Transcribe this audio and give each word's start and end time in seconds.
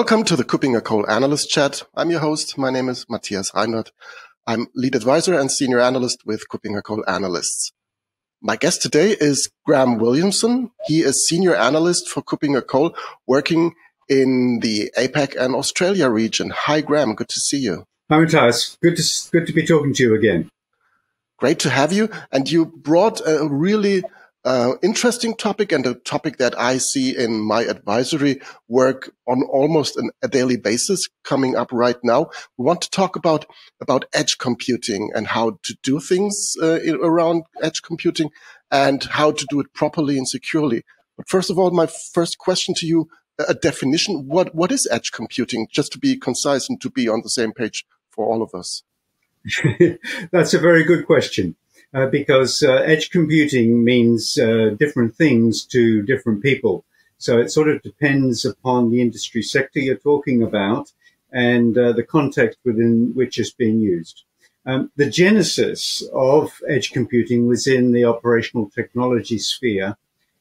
Welcome 0.00 0.24
to 0.24 0.36
the 0.36 0.46
KuppingerCole 0.46 1.06
Analyst 1.10 1.50
Chat. 1.50 1.82
I'm 1.94 2.10
your 2.10 2.20
host. 2.20 2.56
My 2.56 2.70
name 2.70 2.88
is 2.88 3.04
Matthias 3.10 3.50
Reinwarth. 3.50 3.90
I'm 4.46 4.68
lead 4.74 4.94
advisor 4.94 5.38
and 5.38 5.52
senior 5.52 5.78
analyst 5.78 6.22
with 6.24 6.48
KuppingerCole 6.48 7.02
Analysts. 7.06 7.72
My 8.40 8.56
guest 8.56 8.80
today 8.80 9.10
is 9.10 9.50
Graham 9.66 9.98
Williamson. 9.98 10.70
He 10.86 11.00
is 11.00 11.28
senior 11.28 11.54
analyst 11.54 12.08
for 12.08 12.22
KuppingerCole, 12.22 12.94
working 13.26 13.74
in 14.08 14.60
the 14.62 14.90
APAC 14.96 15.36
and 15.36 15.54
Australia 15.54 16.08
region. 16.08 16.48
Hi, 16.48 16.80
Graham. 16.80 17.14
Good 17.14 17.28
to 17.28 17.38
see 17.38 17.58
you. 17.58 17.84
Hi, 18.08 18.20
Matthias. 18.20 18.78
Good 18.82 18.96
to 18.96 19.30
good 19.30 19.46
to 19.48 19.52
be 19.52 19.66
talking 19.66 19.92
to 19.92 20.02
you 20.02 20.14
again. 20.14 20.48
Great 21.36 21.58
to 21.58 21.68
have 21.68 21.92
you. 21.92 22.08
And 22.32 22.50
you 22.50 22.64
brought 22.64 23.20
a 23.26 23.46
really 23.46 24.04
interesting 24.82 25.34
topic 25.34 25.72
and 25.72 25.86
a 25.86 25.94
topic 25.94 26.38
that 26.38 26.58
I 26.58 26.78
see 26.78 27.16
in 27.16 27.40
my 27.40 27.62
advisory 27.62 28.40
work 28.68 29.14
on 29.26 29.42
almost 29.42 29.96
an, 29.96 30.10
a 30.22 30.28
daily 30.28 30.56
basis 30.56 31.08
coming 31.24 31.56
up 31.56 31.68
right 31.72 31.98
now. 32.02 32.30
We 32.56 32.64
want 32.64 32.82
to 32.82 32.90
talk 32.90 33.16
about 33.16 33.46
about 33.80 34.06
edge 34.12 34.38
computing 34.38 35.10
and 35.14 35.26
how 35.26 35.58
to 35.62 35.76
do 35.82 36.00
things 36.00 36.54
uh, 36.62 36.80
around 37.02 37.44
edge 37.62 37.82
computing 37.82 38.30
and 38.70 39.02
how 39.04 39.32
to 39.32 39.46
do 39.50 39.60
it 39.60 39.72
properly 39.74 40.16
and 40.16 40.28
securely. 40.28 40.84
But 41.16 41.28
first 41.28 41.50
of 41.50 41.58
all, 41.58 41.70
my 41.70 41.86
first 41.86 42.38
question 42.38 42.74
to 42.76 42.86
you: 42.86 43.08
a 43.46 43.54
definition. 43.54 44.26
What 44.26 44.54
what 44.54 44.72
is 44.72 44.88
edge 44.90 45.12
computing? 45.12 45.68
Just 45.70 45.92
to 45.92 45.98
be 45.98 46.16
concise 46.16 46.68
and 46.68 46.80
to 46.80 46.90
be 46.90 47.08
on 47.08 47.20
the 47.22 47.30
same 47.30 47.52
page 47.52 47.84
for 48.10 48.24
all 48.26 48.42
of 48.42 48.54
us. 48.54 48.82
That's 50.32 50.54
a 50.54 50.58
very 50.58 50.84
good 50.84 51.06
question 51.06 51.56
uh, 51.92 52.06
because 52.06 52.62
uh, 52.62 52.74
edge 52.74 53.10
computing 53.10 53.84
means 53.84 54.38
uh, 54.38 54.70
different 54.78 55.14
things 55.16 55.64
to 55.64 56.02
different 56.02 56.42
people. 56.42 56.84
So 57.18 57.38
it 57.38 57.50
sort 57.50 57.68
of 57.68 57.82
depends 57.82 58.44
upon 58.44 58.90
the 58.90 59.00
industry 59.00 59.42
sector 59.42 59.80
you're 59.80 59.96
talking 59.96 60.42
about 60.42 60.92
and 61.32 61.76
uh, 61.76 61.92
the 61.92 62.02
context 62.02 62.58
within 62.64 63.12
which 63.14 63.38
it's 63.38 63.50
being 63.52 63.78
used. 63.78 64.24
Um, 64.66 64.90
the 64.96 65.08
genesis 65.08 66.02
of 66.12 66.52
edge 66.68 66.92
computing 66.92 67.46
was 67.46 67.66
in 67.66 67.92
the 67.92 68.04
operational 68.04 68.70
technology 68.70 69.38
sphere, 69.38 69.96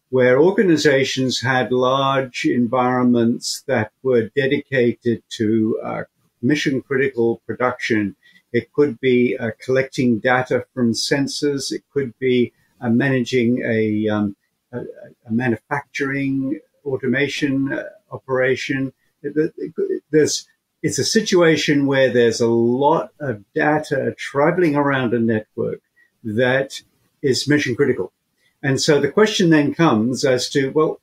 where 0.09 0.41
organizations 0.41 1.41
had 1.41 1.71
large 1.71 2.45
environments 2.45 3.63
that 3.67 3.91
were 4.03 4.29
dedicated 4.35 5.23
to 5.29 5.79
uh, 5.83 6.03
mission 6.41 6.81
critical 6.81 7.41
production 7.45 8.15
it 8.51 8.71
could 8.73 8.99
be 8.99 9.37
uh, 9.37 9.51
collecting 9.63 10.19
data 10.19 10.65
from 10.73 10.93
sensors. 10.93 11.71
It 11.71 11.83
could 11.93 12.17
be 12.19 12.51
uh, 12.81 12.89
managing 12.89 13.63
a, 13.63 14.07
um, 14.09 14.35
a, 14.71 14.79
a, 14.79 15.31
manufacturing 15.31 16.59
automation 16.85 17.71
uh, 17.71 17.83
operation. 18.11 18.93
There's, 20.11 20.47
it's 20.81 20.99
a 20.99 21.03
situation 21.03 21.85
where 21.85 22.09
there's 22.09 22.41
a 22.41 22.47
lot 22.47 23.11
of 23.19 23.43
data 23.53 24.15
traveling 24.17 24.75
around 24.75 25.13
a 25.13 25.19
network 25.19 25.81
that 26.23 26.81
is 27.21 27.47
mission 27.47 27.75
critical. 27.75 28.11
And 28.63 28.81
so 28.81 28.99
the 28.99 29.11
question 29.11 29.49
then 29.49 29.73
comes 29.73 30.25
as 30.25 30.49
to, 30.49 30.69
well, 30.69 30.99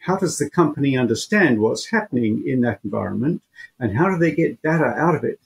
how 0.00 0.16
does 0.16 0.38
the 0.38 0.50
company 0.50 0.98
understand 0.98 1.60
what's 1.60 1.86
happening 1.86 2.44
in 2.46 2.60
that 2.60 2.80
environment 2.84 3.42
and 3.78 3.96
how 3.96 4.10
do 4.10 4.18
they 4.18 4.32
get 4.32 4.60
data 4.62 4.84
out 4.84 5.14
of 5.14 5.24
it? 5.24 5.40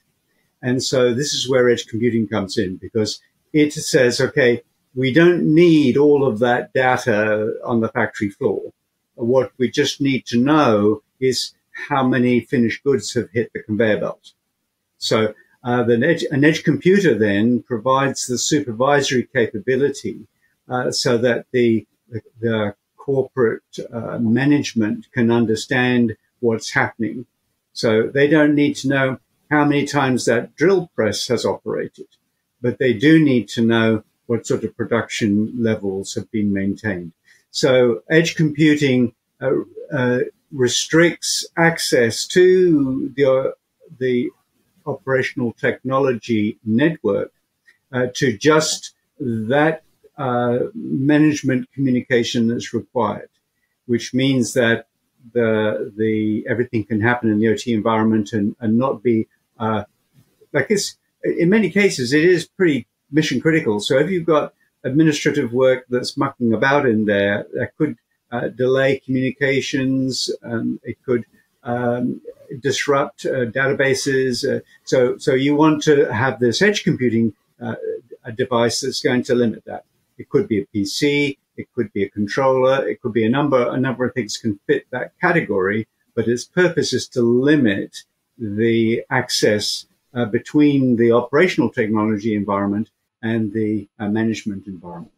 And 0.63 0.83
so 0.83 1.15
this 1.15 1.33
is 1.35 1.49
where 1.49 1.69
edge 1.69 1.87
computing 1.87 2.27
comes 2.27 2.59
in 2.59 2.77
because 2.77 3.21
it 3.53 3.73
says, 3.73 4.21
okay, 4.21 4.63
we 4.95 5.13
don't 5.13 5.55
need 5.55 5.97
all 5.97 6.27
of 6.27 6.39
that 6.41 6.73
data 6.73 7.55
on 7.65 7.81
the 7.81 7.89
factory 7.89 8.31
floor. 8.31 8.73
What 9.15 9.53
we 9.59 9.71
just 9.71 10.01
need 10.01 10.27
to 10.27 10.39
know 10.39 11.03
is 11.21 11.55
how 11.89 12.07
many 12.07 12.41
finished 12.41 12.83
goods 12.83 13.15
have 13.15 13.31
hit 13.33 13.51
the 13.53 13.63
conveyor 13.63 14.01
belt. 14.01 14.33
So 14.99 15.35
uh, 15.65 15.85
edge, 15.89 16.25
an 16.31 16.45
edge 16.45 16.65
computer 16.65 17.17
then 17.17 17.63
provides 17.63 18.27
the 18.27 18.39
supervisory 18.39 19.29
capability 19.33 20.27
uh, 20.69 20.91
so 20.91 21.19
that 21.19 21.47
the, 21.53 21.87
the, 22.09 22.21
the 22.41 22.75
corporate 22.97 23.79
uh, 23.93 24.19
management 24.19 25.07
can 25.13 25.31
understand 25.31 26.17
what's 26.41 26.73
happening. 26.73 27.27
So 27.73 28.09
they 28.09 28.27
don't 28.29 28.55
need 28.55 28.75
to 28.77 28.89
know 28.89 29.19
how 29.51 29.65
many 29.65 29.87
times 29.87 30.25
that 30.25 30.55
drill 30.55 30.91
press 30.95 31.29
has 31.29 31.45
operated, 31.45 32.07
but 32.61 32.79
they 32.79 32.93
do 32.93 33.23
need 33.23 33.49
to 33.49 33.63
know 33.63 34.03
what 34.27 34.47
sort 34.47 34.65
of 34.65 34.77
production 34.77 35.53
levels 35.59 36.15
have 36.15 36.31
been 36.31 36.53
maintained. 36.53 37.13
So 37.51 38.03
edge 38.11 38.37
computing 38.37 39.15
uh, 39.41 39.53
uh, 39.93 40.19
restricts 40.53 41.47
access 41.57 42.27
to 42.29 43.13
the, 43.17 43.55
the 43.99 44.31
operational 44.87 45.53
technology 45.53 46.59
network 46.65 47.33
uh, 47.93 48.07
to 48.15 48.37
just 48.37 48.95
that 49.19 49.83
uh, 50.19 50.59
management 50.75 51.71
communication 51.73 52.49
that's 52.49 52.75
required, 52.75 53.31
which 53.87 54.13
means 54.13 54.53
that 54.55 54.87
the 55.33 55.93
the 55.97 56.45
everything 56.49 56.85
can 56.85 57.01
happen 57.01 57.31
in 57.31 57.39
the 57.39 57.49
OT 57.49 57.73
environment 57.73 58.33
and, 58.33 58.55
and 58.61 58.79
not 58.79 59.03
be 59.03 59.27
uh, 59.59 59.85
like 60.53 60.67
it's 60.71 60.97
in 61.23 61.49
many 61.49 61.71
cases 61.71 62.13
it 62.13 62.25
is 62.25 62.47
pretty 62.47 62.87
mission 63.11 63.41
critical. 63.41 63.81
So 63.81 63.99
if 63.99 64.11
you've 64.11 64.27
got 64.27 64.55
administrative 64.85 65.53
work 65.53 65.87
that's 65.89 66.17
mucking 66.17 66.53
about 66.53 66.87
in 66.87 67.05
there, 67.07 67.47
that 67.55 67.77
could 67.77 67.97
uh, 68.31 68.49
delay 68.49 69.01
communications. 69.01 70.31
Um, 70.43 70.81
it 70.83 70.99
could 71.05 71.25
um, 71.63 72.21
disrupt 72.61 73.27
uh, 73.27 73.47
databases. 73.47 74.45
Uh, 74.45 74.61
so 74.85 75.19
so 75.19 75.35
you 75.35 75.55
want 75.55 75.83
to 75.85 76.13
have 76.13 76.39
this 76.39 76.63
edge 76.63 76.85
computing 76.85 77.35
uh, 77.61 77.75
device 78.37 78.81
that's 78.81 79.01
going 79.01 79.23
to 79.25 79.35
limit 79.35 79.65
that. 79.67 79.85
It 80.19 80.29
could 80.29 80.49
be 80.49 80.61
a 80.61 80.67
PC. 80.67 81.39
It 81.57 81.67
could 81.75 81.93
be 81.93 82.05
a 82.05 82.11
controller. 82.11 82.87
It 82.89 83.01
could 83.01 83.13
be 83.13 83.25
a 83.25 83.31
number. 83.31 83.69
A 83.69 83.79
number 83.79 84.05
of 84.05 84.15
things 84.15 84.37
can 84.37 84.61
fit 84.67 84.87
that 84.91 85.13
category. 85.21 85.89
But 86.15 86.29
its 86.29 86.45
purpose 86.45 86.93
is 86.93 87.09
to 87.11 87.23
limit 87.23 88.05
the 88.39 89.03
access 89.11 89.87
uh, 90.15 90.25
between 90.25 90.97
the 90.97 91.13
operational 91.13 91.71
technology 91.71 92.35
environment 92.35 92.91
and 93.23 93.53
the 93.53 93.89
uh, 93.99 94.09
management 94.09 94.67
environment. 94.67 95.13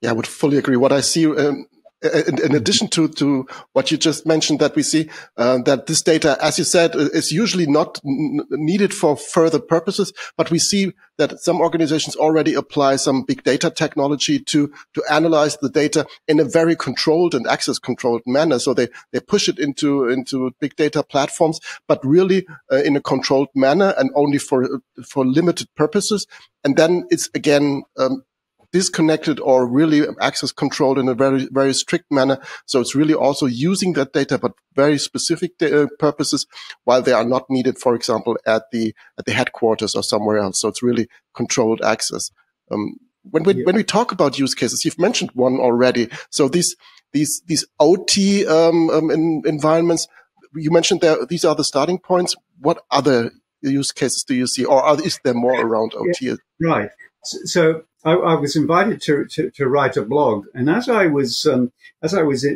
Yeah, 0.00 0.10
I 0.10 0.12
would 0.12 0.26
fully 0.26 0.58
agree. 0.58 0.76
What 0.76 0.92
I 0.92 1.00
see 1.00 1.26
um, 1.26 1.66
in, 2.02 2.42
in, 2.42 2.54
addition 2.54 2.88
to, 2.88 3.08
to 3.08 3.46
what 3.72 3.90
you 3.90 3.96
just 3.96 4.26
mentioned, 4.26 4.60
that 4.60 4.74
we 4.74 4.82
see 4.82 5.08
uh, 5.36 5.58
that 5.58 5.86
this 5.86 6.02
data, 6.02 6.36
as 6.40 6.58
you 6.58 6.64
said, 6.64 6.94
is 6.94 7.30
usually 7.30 7.66
not 7.66 8.00
needed 8.04 8.92
for 8.92 9.16
further 9.16 9.60
purposes, 9.60 10.12
but 10.36 10.50
we 10.50 10.58
see 10.58 10.92
that 11.18 11.40
some 11.40 11.60
organizations 11.60 12.16
already 12.16 12.54
apply 12.54 12.96
some 12.96 13.22
big 13.22 13.42
data 13.44 13.70
technology 13.70 14.38
to 14.38 14.72
to 14.94 15.02
analyze 15.10 15.56
the 15.58 15.68
data 15.68 16.06
in 16.26 16.40
a 16.40 16.44
very 16.44 16.74
controlled 16.74 17.34
and 17.34 17.46
access 17.46 17.78
controlled 17.78 18.22
manner. 18.26 18.58
So 18.58 18.74
they 18.74 18.88
they 19.12 19.20
push 19.20 19.48
it 19.48 19.58
into 19.58 20.08
into 20.08 20.54
big 20.60 20.76
data 20.76 21.02
platforms, 21.02 21.60
but 21.86 22.04
really 22.04 22.46
uh, 22.72 22.76
in 22.76 22.96
a 22.96 23.00
controlled 23.00 23.48
manner 23.54 23.94
and 23.96 24.10
only 24.14 24.38
for 24.38 24.80
for 25.04 25.24
limited 25.24 25.68
purposes. 25.76 26.26
And 26.64 26.76
then 26.76 27.06
it's 27.10 27.28
again 27.34 27.82
um, 27.96 28.24
disconnected 28.72 29.38
or 29.38 29.66
really 29.66 30.06
access 30.20 30.50
controlled 30.50 30.98
in 30.98 31.08
a 31.08 31.14
very, 31.14 31.46
very 31.50 31.74
strict 31.74 32.10
manner. 32.10 32.38
So 32.66 32.80
it's 32.80 32.94
really 32.94 33.14
also 33.14 33.46
using 33.46 33.92
that 33.94 34.12
data, 34.12 34.38
but 34.38 34.52
very 34.74 34.98
specific 34.98 35.52
uh, 35.62 35.86
purposes 35.98 36.46
while 36.84 37.02
they 37.02 37.12
are 37.12 37.24
not 37.24 37.44
needed, 37.50 37.78
for 37.78 37.94
example, 37.94 38.38
at 38.46 38.64
the, 38.72 38.94
at 39.18 39.26
the 39.26 39.32
headquarters 39.32 39.94
or 39.94 40.02
somewhere 40.02 40.38
else. 40.38 40.60
So 40.60 40.68
it's 40.68 40.82
really 40.82 41.08
controlled 41.34 41.82
access. 41.82 42.30
Um, 42.70 42.96
when 43.30 43.44
we, 43.44 43.54
yeah. 43.54 43.64
when 43.64 43.76
we 43.76 43.84
talk 43.84 44.10
about 44.10 44.38
use 44.38 44.54
cases, 44.54 44.84
you've 44.84 44.98
mentioned 44.98 45.30
one 45.34 45.60
already. 45.60 46.08
So 46.30 46.48
these, 46.48 46.74
these, 47.12 47.42
these 47.46 47.64
OT, 47.78 48.46
um, 48.46 48.90
um, 48.90 49.10
in, 49.10 49.42
environments, 49.44 50.08
you 50.54 50.70
mentioned 50.70 51.02
there, 51.02 51.24
these 51.26 51.44
are 51.44 51.54
the 51.54 51.64
starting 51.64 51.98
points. 51.98 52.34
What 52.58 52.82
other 52.90 53.30
use 53.60 53.92
cases 53.92 54.24
do 54.26 54.34
you 54.34 54.46
see, 54.46 54.64
or 54.64 54.82
are, 54.82 55.00
is 55.00 55.18
there 55.24 55.34
more 55.34 55.58
around 55.60 55.94
OT? 55.94 56.26
Yeah, 56.26 56.34
right. 56.60 56.90
So 57.22 57.84
I, 58.04 58.12
I 58.12 58.34
was 58.34 58.56
invited 58.56 59.00
to, 59.02 59.24
to, 59.26 59.50
to, 59.50 59.68
write 59.68 59.96
a 59.96 60.02
blog, 60.02 60.46
and 60.54 60.68
as 60.68 60.88
I 60.88 61.06
was 61.06 61.46
um, 61.46 61.72
as 62.02 62.14
I 62.14 62.22
was 62.22 62.44
uh, 62.44 62.50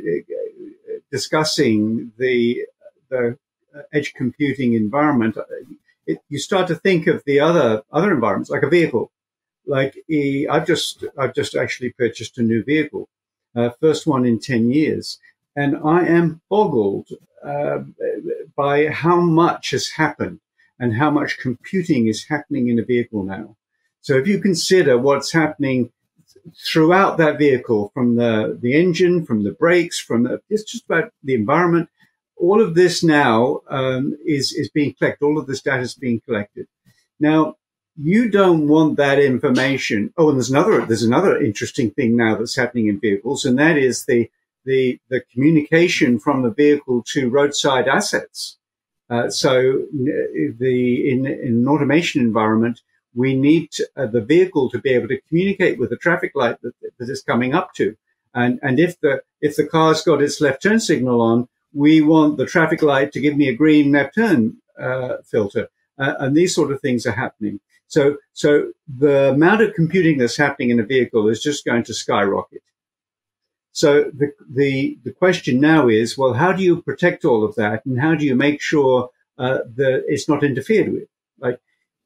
discussing 1.10 2.12
the 2.18 2.66
the 3.08 3.38
edge 3.92 4.14
computing 4.14 4.74
environment, 4.74 5.36
it, 6.06 6.18
you 6.28 6.38
start 6.38 6.68
to 6.68 6.74
think 6.74 7.06
of 7.06 7.22
the 7.26 7.40
other 7.40 7.82
other 7.92 8.12
environments, 8.12 8.50
like 8.50 8.62
a 8.62 8.68
vehicle. 8.68 9.12
Like 9.66 9.94
I've 10.50 10.66
just 10.66 11.04
I've 11.18 11.34
just 11.34 11.54
actually 11.54 11.92
purchased 11.92 12.38
a 12.38 12.42
new 12.42 12.64
vehicle, 12.64 13.08
uh, 13.54 13.70
first 13.80 14.06
one 14.06 14.24
in 14.24 14.38
ten 14.38 14.70
years, 14.70 15.18
and 15.54 15.76
I 15.84 16.06
am 16.06 16.40
boggled 16.50 17.08
uh, 17.44 17.78
by 18.56 18.88
how 18.88 19.20
much 19.20 19.70
has 19.70 19.90
happened 19.90 20.40
and 20.78 20.94
how 20.94 21.10
much 21.10 21.38
computing 21.38 22.06
is 22.06 22.24
happening 22.24 22.68
in 22.68 22.78
a 22.78 22.84
vehicle 22.84 23.22
now. 23.22 23.56
So 24.06 24.16
if 24.16 24.28
you 24.28 24.38
consider 24.38 24.96
what's 24.96 25.32
happening 25.32 25.90
throughout 26.64 27.18
that 27.18 27.38
vehicle, 27.38 27.90
from 27.92 28.14
the, 28.14 28.56
the 28.62 28.72
engine, 28.80 29.26
from 29.26 29.42
the 29.42 29.50
brakes, 29.50 29.98
from 29.98 30.22
the, 30.22 30.40
it's 30.48 30.62
just 30.62 30.84
about 30.84 31.10
the 31.24 31.34
environment, 31.34 31.88
all 32.36 32.62
of 32.62 32.76
this 32.76 33.02
now 33.02 33.62
um, 33.68 34.16
is 34.24 34.52
is 34.52 34.70
being 34.70 34.94
collected. 34.94 35.24
All 35.24 35.38
of 35.38 35.48
this 35.48 35.60
data 35.60 35.82
is 35.82 35.96
being 35.96 36.20
collected. 36.20 36.68
Now, 37.18 37.56
you 38.00 38.30
don't 38.30 38.68
want 38.68 38.96
that 38.98 39.18
information. 39.18 40.12
Oh, 40.16 40.28
and 40.28 40.38
there's 40.38 40.50
another 40.50 40.86
there's 40.86 41.02
another 41.02 41.42
interesting 41.42 41.90
thing 41.90 42.14
now 42.14 42.36
that's 42.36 42.54
happening 42.54 42.86
in 42.86 43.00
vehicles, 43.00 43.44
and 43.44 43.58
that 43.58 43.76
is 43.76 44.04
the 44.04 44.30
the 44.64 45.00
the 45.10 45.22
communication 45.32 46.20
from 46.20 46.44
the 46.44 46.50
vehicle 46.52 47.02
to 47.08 47.28
roadside 47.28 47.88
assets. 47.88 48.56
Uh, 49.10 49.28
so 49.30 49.82
the 50.60 51.10
in, 51.10 51.26
in 51.26 51.54
an 51.62 51.66
automation 51.66 52.20
environment, 52.20 52.82
we 53.16 53.34
need 53.34 53.70
to, 53.72 53.88
uh, 53.96 54.06
the 54.06 54.20
vehicle 54.20 54.70
to 54.70 54.78
be 54.78 54.90
able 54.90 55.08
to 55.08 55.20
communicate 55.28 55.78
with 55.78 55.90
the 55.90 55.96
traffic 55.96 56.32
light 56.34 56.60
that, 56.62 56.74
that 56.98 57.08
it's 57.08 57.22
coming 57.22 57.54
up 57.54 57.74
to. 57.74 57.96
And, 58.34 58.60
and 58.62 58.78
if 58.78 59.00
the, 59.00 59.22
if 59.40 59.56
the 59.56 59.66
car's 59.66 60.02
got 60.02 60.22
its 60.22 60.40
left 60.40 60.62
turn 60.62 60.78
signal 60.78 61.20
on, 61.22 61.48
we 61.72 62.02
want 62.02 62.36
the 62.36 62.46
traffic 62.46 62.82
light 62.82 63.12
to 63.12 63.20
give 63.20 63.36
me 63.36 63.48
a 63.48 63.54
green 63.54 63.92
left 63.92 64.14
turn 64.14 64.58
uh, 64.80 65.16
filter. 65.24 65.68
Uh, 65.98 66.14
and 66.18 66.36
these 66.36 66.54
sort 66.54 66.70
of 66.70 66.80
things 66.80 67.06
are 67.06 67.12
happening. 67.12 67.58
So, 67.88 68.18
so 68.32 68.72
the 68.86 69.30
amount 69.30 69.62
of 69.62 69.74
computing 69.74 70.18
that's 70.18 70.36
happening 70.36 70.70
in 70.70 70.80
a 70.80 70.84
vehicle 70.84 71.28
is 71.28 71.42
just 71.42 71.64
going 71.64 71.84
to 71.84 71.94
skyrocket. 71.94 72.62
So 73.72 74.10
the, 74.14 74.32
the, 74.50 74.98
the 75.04 75.12
question 75.12 75.60
now 75.60 75.88
is, 75.88 76.18
well, 76.18 76.34
how 76.34 76.52
do 76.52 76.62
you 76.62 76.82
protect 76.82 77.24
all 77.24 77.44
of 77.44 77.54
that? 77.56 77.84
And 77.86 78.00
how 78.00 78.14
do 78.14 78.24
you 78.24 78.34
make 78.34 78.60
sure 78.60 79.10
uh, 79.38 79.58
that 79.76 80.04
it's 80.06 80.28
not 80.28 80.42
interfered 80.42 80.92
with? 80.92 81.08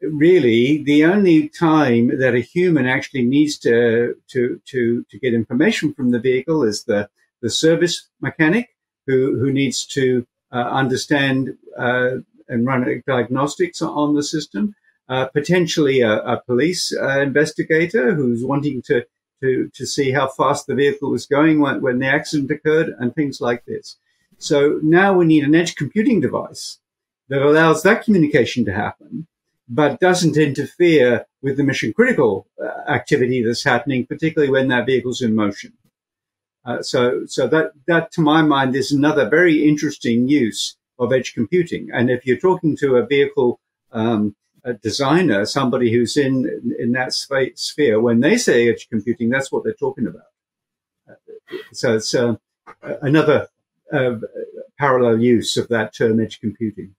Really 0.02 0.82
the 0.82 1.04
only 1.04 1.50
time 1.50 2.18
that 2.18 2.34
a 2.34 2.40
human 2.40 2.86
actually 2.86 3.22
needs 3.22 3.58
to 3.58 4.14
to 4.28 4.60
to 4.64 5.04
to 5.10 5.18
get 5.18 5.34
information 5.34 5.92
from 5.92 6.10
the 6.10 6.18
vehicle 6.18 6.64
is 6.64 6.84
the 6.84 7.10
the 7.42 7.50
service 7.50 8.08
mechanic 8.22 8.70
who 9.06 9.38
who 9.38 9.52
needs 9.52 9.84
to 9.88 10.26
uh, 10.52 10.56
understand 10.56 11.56
uh, 11.78 12.12
and 12.48 12.66
run 12.66 13.02
diagnostics 13.06 13.82
on 13.82 14.14
the 14.14 14.22
system. 14.22 14.74
Uh, 15.08 15.26
potentially 15.26 16.00
a, 16.00 16.22
a 16.22 16.40
police 16.46 16.96
uh, 16.96 17.20
investigator 17.20 18.14
who's 18.14 18.42
wanting 18.44 18.80
to, 18.82 19.04
to 19.42 19.68
to 19.74 19.84
see 19.84 20.12
how 20.12 20.28
fast 20.28 20.66
the 20.66 20.74
vehicle 20.74 21.10
was 21.10 21.26
going 21.26 21.60
when, 21.60 21.82
when 21.82 21.98
the 21.98 22.06
accident 22.06 22.50
occurred 22.50 22.94
and 23.00 23.14
things 23.14 23.40
like 23.40 23.64
this. 23.66 23.96
So 24.38 24.80
now 24.82 25.12
we 25.12 25.26
need 25.26 25.44
an 25.44 25.54
edge 25.54 25.74
computing 25.74 26.20
device 26.20 26.78
that 27.28 27.42
allows 27.42 27.82
that 27.82 28.04
communication 28.04 28.64
to 28.64 28.72
happen 28.72 29.26
but 29.70 30.00
doesn't 30.00 30.36
interfere 30.36 31.24
with 31.42 31.56
the 31.56 31.62
mission 31.62 31.92
critical 31.92 32.46
uh, 32.62 32.90
activity 32.90 33.42
that's 33.42 33.64
happening, 33.64 34.04
particularly 34.04 34.50
when 34.50 34.68
that 34.68 34.84
vehicle's 34.84 35.22
in 35.22 35.34
motion. 35.34 35.72
Uh, 36.64 36.82
so, 36.82 37.24
so 37.26 37.46
that, 37.46 37.72
that 37.86 38.12
to 38.12 38.20
my 38.20 38.42
mind 38.42 38.76
is 38.76 38.92
another 38.92 39.28
very 39.28 39.66
interesting 39.66 40.28
use 40.28 40.76
of 40.98 41.12
edge 41.12 41.32
computing. 41.32 41.88
And 41.94 42.10
if 42.10 42.26
you're 42.26 42.36
talking 42.36 42.76
to 42.78 42.96
a 42.96 43.06
vehicle 43.06 43.60
um, 43.92 44.34
a 44.64 44.74
designer, 44.74 45.46
somebody 45.46 45.92
who's 45.92 46.16
in 46.16 46.74
in 46.78 46.92
that 46.92 47.12
sphere, 47.14 48.00
when 48.00 48.20
they 48.20 48.36
say 48.36 48.68
edge 48.68 48.88
computing, 48.90 49.30
that's 49.30 49.50
what 49.50 49.64
they're 49.64 49.72
talking 49.72 50.06
about. 50.06 50.30
Uh, 51.08 51.14
so 51.72 51.96
it's 51.96 52.14
uh, 52.14 52.36
another 52.82 53.48
uh, 53.92 54.16
parallel 54.78 55.20
use 55.20 55.56
of 55.56 55.68
that 55.68 55.94
term 55.94 56.20
edge 56.20 56.40
computing. 56.40 56.94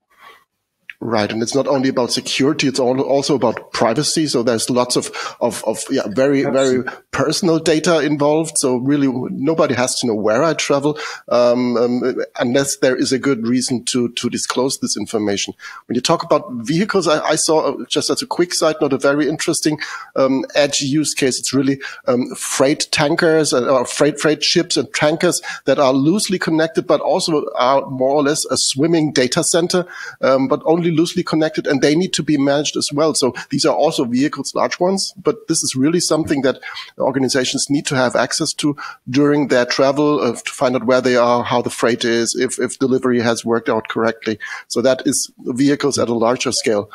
Right, 1.03 1.31
and 1.31 1.41
it's 1.41 1.55
not 1.55 1.67
only 1.67 1.89
about 1.89 2.11
security; 2.11 2.67
it's 2.67 2.79
also 2.79 3.33
about 3.33 3.73
privacy. 3.73 4.27
So 4.27 4.43
there's 4.43 4.69
lots 4.69 4.95
of 4.95 5.09
of, 5.41 5.63
of 5.65 5.83
yeah, 5.89 6.03
very 6.07 6.45
Absolutely. 6.45 6.83
very 6.83 6.97
personal 7.09 7.57
data 7.57 8.01
involved. 8.01 8.59
So 8.59 8.75
really, 8.75 9.07
nobody 9.31 9.73
has 9.73 9.95
to 9.99 10.07
know 10.07 10.13
where 10.13 10.43
I 10.43 10.53
travel 10.53 10.99
um, 11.29 11.75
um, 11.75 12.21
unless 12.39 12.77
there 12.77 12.95
is 12.95 13.11
a 13.11 13.17
good 13.17 13.47
reason 13.47 13.83
to 13.85 14.09
to 14.09 14.29
disclose 14.29 14.77
this 14.77 14.95
information. 14.95 15.55
When 15.87 15.95
you 15.95 16.01
talk 16.01 16.21
about 16.21 16.51
vehicles, 16.51 17.07
I, 17.07 17.19
I 17.29 17.35
saw 17.35 17.71
uh, 17.71 17.85
just 17.89 18.11
as 18.11 18.21
a 18.21 18.27
quick 18.27 18.53
side 18.53 18.75
note 18.79 18.93
a 18.93 18.99
very 18.99 19.27
interesting 19.27 19.79
um, 20.15 20.45
edge 20.53 20.81
use 20.81 21.15
case. 21.15 21.39
It's 21.39 21.51
really 21.51 21.81
um, 22.05 22.35
freight 22.35 22.89
tankers 22.91 23.53
uh, 23.53 23.67
or 23.67 23.85
freight 23.85 24.19
freight 24.19 24.43
ships 24.43 24.77
and 24.77 24.93
tankers 24.93 25.41
that 25.65 25.79
are 25.79 25.93
loosely 25.93 26.37
connected, 26.37 26.85
but 26.85 27.01
also 27.01 27.43
are 27.55 27.87
more 27.87 28.11
or 28.11 28.21
less 28.21 28.45
a 28.45 28.55
swimming 28.55 29.11
data 29.11 29.43
center, 29.43 29.87
um, 30.21 30.47
but 30.47 30.61
only 30.65 30.90
loosely 30.91 31.23
connected 31.23 31.67
and 31.67 31.81
they 31.81 31.95
need 31.95 32.13
to 32.13 32.23
be 32.23 32.37
managed 32.37 32.77
as 32.77 32.89
well. 32.93 33.13
So 33.13 33.33
these 33.49 33.65
are 33.65 33.75
also 33.75 34.05
vehicles, 34.05 34.53
large 34.55 34.79
ones, 34.79 35.13
but 35.21 35.47
this 35.47 35.63
is 35.63 35.75
really 35.75 35.99
something 35.99 36.41
that 36.43 36.59
organizations 36.99 37.67
need 37.69 37.85
to 37.87 37.95
have 37.95 38.15
access 38.15 38.53
to 38.53 38.75
during 39.09 39.47
their 39.47 39.65
travel 39.65 40.19
uh, 40.19 40.33
to 40.33 40.51
find 40.51 40.75
out 40.75 40.85
where 40.85 41.01
they 41.01 41.15
are, 41.15 41.43
how 41.43 41.61
the 41.61 41.69
freight 41.69 42.05
is, 42.05 42.35
if, 42.35 42.59
if 42.59 42.79
delivery 42.79 43.21
has 43.21 43.45
worked 43.45 43.69
out 43.69 43.87
correctly. 43.87 44.39
So 44.67 44.81
that 44.81 45.03
is 45.05 45.31
vehicles 45.39 45.97
at 45.97 46.09
a 46.09 46.13
larger 46.13 46.51
scale. 46.51 46.89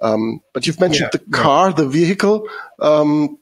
Um, 0.00 0.40
but 0.52 0.66
you've 0.66 0.80
mentioned 0.80 1.10
yeah, 1.12 1.18
the 1.18 1.30
car, 1.36 1.70
yeah. 1.70 1.76
the 1.76 1.88
vehicle. 1.88 2.48
Um, 2.78 3.38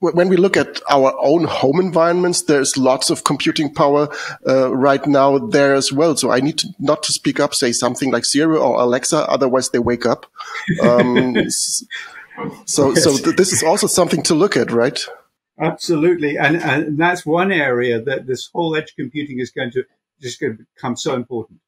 when 0.00 0.28
we 0.28 0.36
look 0.36 0.56
at 0.56 0.80
our 0.90 1.14
own 1.18 1.44
home 1.44 1.80
environments, 1.80 2.42
there's 2.42 2.76
lots 2.76 3.10
of 3.10 3.24
computing 3.24 3.72
power 3.72 4.08
uh, 4.46 4.74
right 4.74 5.06
now 5.06 5.38
there 5.38 5.74
as 5.74 5.92
well. 5.92 6.16
So 6.16 6.30
I 6.30 6.40
need 6.40 6.58
to, 6.58 6.68
not 6.78 7.02
to 7.04 7.12
speak 7.12 7.40
up, 7.40 7.54
say 7.54 7.72
something 7.72 8.10
like 8.10 8.24
Siri 8.24 8.58
or 8.58 8.80
Alexa, 8.80 9.28
otherwise 9.28 9.70
they 9.70 9.78
wake 9.78 10.04
up. 10.04 10.26
Um, 10.82 11.34
so, 12.66 12.90
yes. 12.90 13.04
so 13.04 13.16
th 13.16 13.36
this 13.36 13.52
is 13.52 13.62
also 13.62 13.86
something 13.86 14.22
to 14.24 14.34
look 14.34 14.56
at, 14.56 14.72
right? 14.72 15.00
Absolutely, 15.58 16.36
and 16.36 16.56
and 16.56 16.98
that's 16.98 17.24
one 17.24 17.52
area 17.52 18.00
that 18.00 18.26
this 18.26 18.50
whole 18.52 18.74
edge 18.76 18.94
computing 18.96 19.38
is 19.38 19.52
going 19.52 19.70
to 19.70 19.84
just 20.20 20.40
going 20.40 20.56
to 20.56 20.64
become 20.74 20.96
so 20.96 21.14
important. 21.14 21.60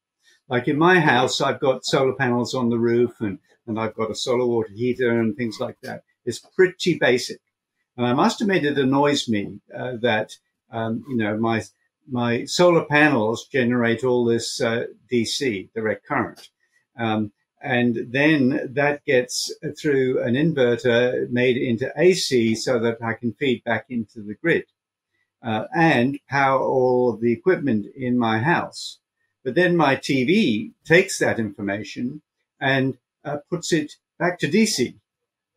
Like 0.49 0.67
in 0.67 0.77
my 0.77 0.99
house, 0.99 1.39
I've 1.41 1.59
got 1.59 1.85
solar 1.85 2.13
panels 2.13 2.53
on 2.53 2.69
the 2.69 2.77
roof, 2.77 3.21
and 3.21 3.39
and 3.65 3.79
I've 3.79 3.95
got 3.95 4.11
a 4.11 4.15
solar 4.15 4.45
water 4.45 4.73
heater 4.73 5.19
and 5.19 5.35
things 5.37 5.59
like 5.59 5.77
that. 5.83 6.03
It's 6.25 6.39
pretty 6.39 6.97
basic. 6.99 7.39
And 7.97 8.05
I 8.05 8.13
must 8.13 8.41
admit, 8.41 8.63
it 8.63 8.77
annoys 8.77 9.27
me 9.27 9.59
uh, 9.75 9.93
that 10.01 10.31
um, 10.71 11.03
you 11.09 11.17
know 11.17 11.37
my 11.37 11.63
my 12.09 12.45
solar 12.45 12.85
panels 12.85 13.47
generate 13.47 14.03
all 14.03 14.23
this 14.23 14.61
uh, 14.61 14.85
DC 15.11 15.69
direct 15.73 16.05
current, 16.05 16.49
um, 16.97 17.31
and 17.61 18.07
then 18.11 18.71
that 18.73 19.03
gets 19.05 19.51
through 19.81 20.21
an 20.21 20.35
inverter 20.35 21.29
made 21.29 21.57
into 21.57 21.91
AC 21.97 22.55
so 22.55 22.79
that 22.79 23.01
I 23.01 23.13
can 23.13 23.33
feed 23.33 23.63
back 23.63 23.87
into 23.89 24.21
the 24.21 24.35
grid 24.35 24.65
uh, 25.41 25.65
and 25.75 26.19
power 26.29 26.61
all 26.61 27.13
of 27.13 27.21
the 27.21 27.31
equipment 27.31 27.87
in 27.95 28.17
my 28.17 28.39
house. 28.39 28.99
But 29.43 29.55
then 29.55 29.75
my 29.75 29.95
TV 29.95 30.73
takes 30.85 31.19
that 31.19 31.39
information 31.39 32.21
and 32.59 32.97
uh, 33.23 33.37
puts 33.49 33.71
it 33.73 33.93
back 34.19 34.39
to 34.39 34.47
DC. 34.47 34.95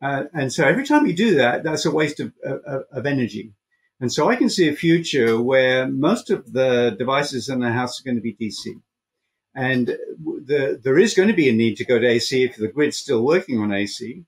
Uh, 0.01 0.23
and 0.33 0.51
so 0.51 0.65
every 0.65 0.85
time 0.85 1.05
you 1.05 1.13
do 1.13 1.35
that, 1.35 1.63
that's 1.63 1.85
a 1.85 1.91
waste 1.91 2.19
of, 2.19 2.33
of, 2.43 2.83
of, 2.91 3.05
energy. 3.05 3.53
And 3.99 4.11
so 4.11 4.29
I 4.29 4.35
can 4.35 4.49
see 4.49 4.67
a 4.67 4.75
future 4.75 5.39
where 5.39 5.87
most 5.87 6.31
of 6.31 6.53
the 6.53 6.95
devices 6.97 7.49
in 7.49 7.59
the 7.59 7.71
house 7.71 7.99
are 7.99 8.03
going 8.03 8.15
to 8.15 8.21
be 8.21 8.33
DC. 8.33 8.81
And 9.53 9.87
the, 9.87 10.79
there 10.83 10.97
is 10.97 11.13
going 11.13 11.27
to 11.27 11.35
be 11.35 11.49
a 11.49 11.53
need 11.53 11.75
to 11.77 11.85
go 11.85 11.99
to 11.99 12.07
AC 12.07 12.43
if 12.43 12.55
the 12.55 12.67
grid's 12.67 12.97
still 12.97 13.23
working 13.23 13.59
on 13.59 13.71
AC. 13.71 14.23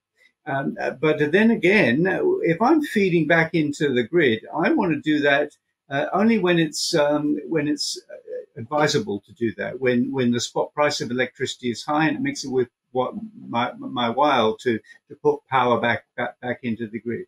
Um, 0.46 0.78
but 1.00 1.32
then 1.32 1.50
again, 1.50 2.06
if 2.44 2.62
I'm 2.62 2.82
feeding 2.82 3.26
back 3.28 3.56
into 3.56 3.94
the 3.94 4.04
grid, 4.04 4.46
I 4.56 4.72
want 4.72 4.94
to 4.94 5.00
do 5.00 5.22
that 5.22 5.52
uh, 5.90 6.08
only 6.14 6.40
when 6.40 6.60
it's 6.60 6.94
um, 6.94 7.38
when 7.48 7.68
it's 7.68 8.02
uh, 8.12 8.60
advisable 8.60 9.22
to 9.22 9.34
do 9.34 9.54
that. 9.56 9.80
When 9.80 10.12
when 10.12 10.32
the 10.32 10.40
spot 10.40 10.74
price 10.74 11.02
of 11.02 11.12
electricity 11.12 11.72
is 11.72 11.84
high 11.84 12.08
and 12.08 12.18
it 12.18 12.22
makes 12.22 12.44
it 12.44 12.52
with 12.52 12.70
what 12.94 13.14
my, 13.48 13.74
my 13.78 14.10
while 14.10 14.56
to, 14.58 14.80
to 15.10 15.16
put 15.22 15.46
power 15.50 15.82
back, 15.82 16.06
back, 16.16 16.40
back 16.40 16.60
into 16.64 16.88
the 16.88 17.00
grid. 17.00 17.26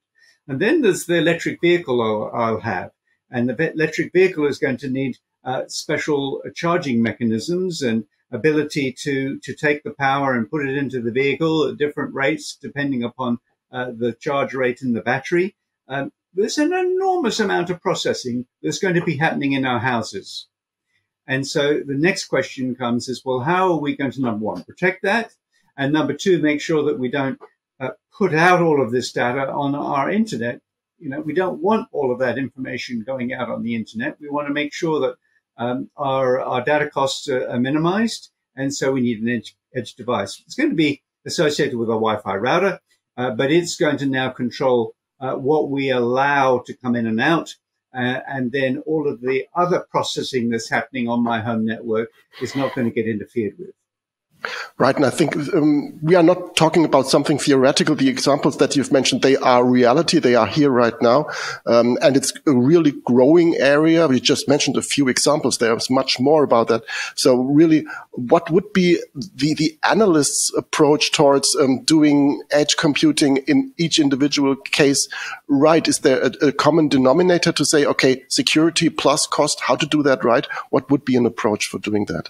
And 0.47 0.59
then 0.59 0.81
there's 0.81 1.05
the 1.05 1.17
electric 1.17 1.59
vehicle 1.59 2.01
I'll, 2.01 2.31
I'll 2.33 2.59
have. 2.61 2.91
And 3.29 3.49
the 3.49 3.73
electric 3.73 4.13
vehicle 4.13 4.45
is 4.45 4.59
going 4.59 4.77
to 4.77 4.89
need 4.89 5.17
uh, 5.43 5.63
special 5.67 6.41
charging 6.55 7.01
mechanisms 7.01 7.81
and 7.81 8.05
ability 8.31 8.95
to, 9.03 9.39
to 9.39 9.53
take 9.53 9.83
the 9.83 9.93
power 9.99 10.33
and 10.33 10.49
put 10.49 10.67
it 10.67 10.77
into 10.77 11.01
the 11.01 11.11
vehicle 11.11 11.67
at 11.67 11.77
different 11.77 12.13
rates, 12.13 12.57
depending 12.59 13.03
upon 13.03 13.39
uh, 13.71 13.91
the 13.97 14.13
charge 14.13 14.53
rate 14.53 14.81
in 14.81 14.93
the 14.93 15.01
battery. 15.01 15.55
Um, 15.87 16.11
there's 16.33 16.57
an 16.57 16.73
enormous 16.73 17.39
amount 17.39 17.69
of 17.69 17.81
processing 17.81 18.45
that's 18.61 18.79
going 18.79 18.95
to 18.95 19.03
be 19.03 19.17
happening 19.17 19.53
in 19.53 19.65
our 19.65 19.79
houses. 19.79 20.47
And 21.27 21.47
so 21.47 21.79
the 21.79 21.95
next 21.95 22.25
question 22.25 22.75
comes 22.75 23.07
is, 23.07 23.23
well, 23.25 23.39
how 23.39 23.71
are 23.71 23.79
we 23.79 23.95
going 23.95 24.11
to, 24.11 24.21
number 24.21 24.45
one, 24.45 24.63
protect 24.63 25.03
that? 25.03 25.33
And 25.77 25.91
number 25.91 26.13
two, 26.13 26.41
make 26.41 26.61
sure 26.61 26.83
that 26.83 26.99
we 26.99 27.09
don't 27.09 27.39
uh, 27.79 27.89
put 28.17 28.33
out 28.33 28.61
all 28.61 28.81
of 28.81 28.91
this 28.91 29.11
data 29.11 29.51
on 29.51 29.75
our 29.75 30.09
internet. 30.09 30.61
You 30.97 31.09
know, 31.09 31.21
we 31.21 31.33
don't 31.33 31.61
want 31.61 31.89
all 31.91 32.11
of 32.11 32.19
that 32.19 32.37
information 32.37 33.03
going 33.05 33.33
out 33.33 33.49
on 33.49 33.63
the 33.63 33.75
internet. 33.75 34.17
We 34.19 34.29
want 34.29 34.47
to 34.47 34.53
make 34.53 34.73
sure 34.73 34.99
that 35.01 35.15
um, 35.57 35.89
our, 35.97 36.39
our 36.39 36.63
data 36.63 36.89
costs 36.89 37.27
are, 37.27 37.49
are, 37.49 37.59
minimized. 37.59 38.29
And 38.55 38.73
so 38.73 38.91
we 38.91 39.01
need 39.01 39.21
an 39.21 39.29
edge, 39.29 39.55
edge 39.75 39.95
device. 39.95 40.41
It's 40.45 40.55
going 40.55 40.69
to 40.69 40.75
be 40.75 41.01
associated 41.25 41.77
with 41.77 41.89
a 41.89 41.93
Wi-Fi 41.93 42.35
router, 42.35 42.79
uh, 43.17 43.31
but 43.31 43.51
it's 43.51 43.75
going 43.75 43.97
to 43.97 44.05
now 44.05 44.29
control 44.29 44.93
uh, 45.19 45.33
what 45.33 45.69
we 45.69 45.89
allow 45.89 46.59
to 46.65 46.73
come 46.73 46.95
in 46.95 47.07
and 47.07 47.19
out 47.19 47.55
uh, 47.95 48.19
and 48.27 48.51
then 48.51 48.83
all 48.85 49.07
of 49.07 49.21
the 49.21 49.45
other 49.55 49.85
processing 49.89 50.49
that's 50.49 50.69
happening 50.69 51.07
on 51.07 51.23
my 51.23 51.39
home 51.39 51.65
network 51.65 52.09
is 52.41 52.55
not 52.55 52.75
going 52.75 52.87
to 52.87 52.93
get 52.93 53.07
interfered 53.07 53.53
with. 53.57 53.71
Right. 54.77 54.95
And 54.95 55.05
I 55.05 55.09
think 55.09 55.35
um, 55.53 55.97
we 56.03 56.15
are 56.15 56.23
not 56.23 56.55
talking 56.55 56.85
about 56.85 57.07
something 57.07 57.39
theoretical. 57.39 57.95
The 57.95 58.09
examples 58.09 58.57
that 58.57 58.75
you've 58.75 58.91
mentioned, 58.91 59.21
they 59.21 59.37
are 59.37 59.65
reality. 59.65 60.19
They 60.19 60.35
are 60.35 60.45
here 60.45 60.69
right 60.69 60.93
now. 61.01 61.29
Um, 61.65 61.97
and 62.01 62.15
it's 62.15 62.31
a 62.45 62.53
really 62.53 62.91
growing 63.05 63.55
area. 63.55 64.07
We 64.07 64.19
just 64.19 64.47
mentioned 64.47 64.77
a 64.77 64.83
few 64.83 65.07
examples. 65.07 65.57
There's 65.57 65.89
much 65.89 66.19
more 66.19 66.43
about 66.43 66.67
that. 66.67 66.83
So 67.15 67.37
really, 67.37 67.87
what 68.11 68.51
would 68.51 68.71
be 68.73 69.01
the, 69.15 69.55
the 69.55 69.77
analyst's 69.83 70.53
approach 70.55 71.11
towards 71.11 71.55
um, 71.55 71.81
doing 71.83 72.43
edge 72.51 72.77
computing 72.77 73.37
in 73.47 73.73
each 73.77 73.99
individual 73.99 74.55
case 74.55 75.07
right? 75.47 75.87
Is 75.87 75.99
there 75.99 76.21
a, 76.21 76.47
a 76.47 76.51
common 76.51 76.87
denominator 76.87 77.51
to 77.51 77.65
say, 77.65 77.85
okay, 77.85 78.23
security 78.29 78.89
plus 78.89 79.27
cost, 79.27 79.61
how 79.61 79.75
to 79.75 79.85
do 79.85 80.03
that 80.03 80.23
right? 80.23 80.45
What 80.69 80.89
would 80.89 81.05
be 81.05 81.15
an 81.15 81.25
approach 81.25 81.67
for 81.67 81.79
doing 81.79 82.05
that? 82.05 82.29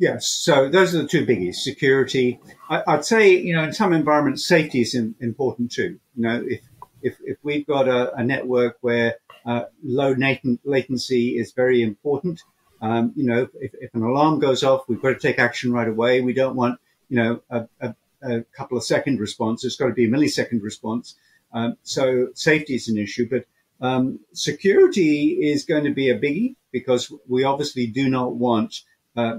Yes, 0.00 0.30
so 0.30 0.70
those 0.70 0.94
are 0.94 1.02
the 1.02 1.08
two 1.08 1.26
biggies: 1.26 1.56
security. 1.56 2.40
I, 2.70 2.82
would 2.86 3.04
say, 3.04 3.36
you 3.36 3.54
know, 3.54 3.64
in 3.64 3.74
some 3.74 3.92
environments, 3.92 4.46
safety 4.46 4.80
is 4.80 4.94
in, 4.94 5.14
important 5.20 5.72
too. 5.72 6.00
You 6.16 6.22
know, 6.22 6.42
if 6.48 6.62
if, 7.02 7.18
if 7.22 7.36
we've 7.42 7.66
got 7.66 7.86
a, 7.86 8.10
a 8.14 8.24
network 8.24 8.78
where 8.80 9.16
uh, 9.44 9.64
low 9.82 10.12
latent, 10.12 10.60
latency 10.64 11.38
is 11.38 11.52
very 11.52 11.82
important, 11.82 12.40
um, 12.80 13.12
you 13.14 13.26
know, 13.26 13.48
if, 13.60 13.72
if, 13.74 13.94
an 13.94 14.02
alarm 14.02 14.38
goes 14.38 14.62
off, 14.62 14.88
we've 14.88 15.02
got 15.02 15.10
to 15.10 15.18
take 15.18 15.38
action 15.38 15.70
right 15.70 15.88
away. 15.88 16.22
We 16.22 16.32
don't 16.32 16.56
want, 16.56 16.80
you 17.10 17.16
know, 17.16 17.42
a, 17.50 17.68
a, 17.80 17.94
a 18.22 18.42
couple 18.56 18.78
of 18.78 18.84
second 18.84 19.20
response. 19.20 19.66
It's 19.66 19.76
got 19.76 19.88
to 19.88 19.92
be 19.92 20.06
a 20.06 20.08
millisecond 20.08 20.62
response. 20.62 21.14
Um, 21.52 21.76
so 21.82 22.28
safety 22.34 22.74
is 22.74 22.88
an 22.88 22.96
issue, 22.96 23.28
but 23.28 23.44
um, 23.86 24.20
security 24.32 25.38
is 25.42 25.66
going 25.66 25.84
to 25.84 25.92
be 25.92 26.08
a 26.08 26.18
biggie 26.18 26.56
because 26.72 27.12
we 27.28 27.44
obviously 27.44 27.86
do 27.86 28.08
not 28.08 28.34
want 28.34 28.82
uh, 29.16 29.38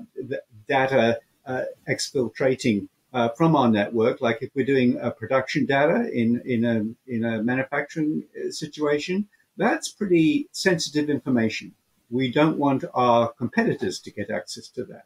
data 0.67 1.19
uh, 1.45 1.63
exfiltrating 1.89 2.87
uh, 3.13 3.29
from 3.29 3.55
our 3.55 3.69
network. 3.69 4.21
Like 4.21 4.39
if 4.41 4.49
we're 4.55 4.65
doing 4.65 4.97
a 5.01 5.11
production 5.11 5.65
data 5.65 6.09
in, 6.11 6.41
in, 6.45 6.65
a, 6.65 7.11
in 7.11 7.25
a 7.25 7.43
manufacturing 7.43 8.23
situation, 8.49 9.27
that's 9.57 9.89
pretty 9.89 10.47
sensitive 10.51 11.09
information. 11.09 11.73
We 12.09 12.31
don't 12.31 12.57
want 12.57 12.83
our 12.93 13.31
competitors 13.33 13.99
to 14.01 14.11
get 14.11 14.29
access 14.29 14.67
to 14.69 14.83
that. 14.85 15.05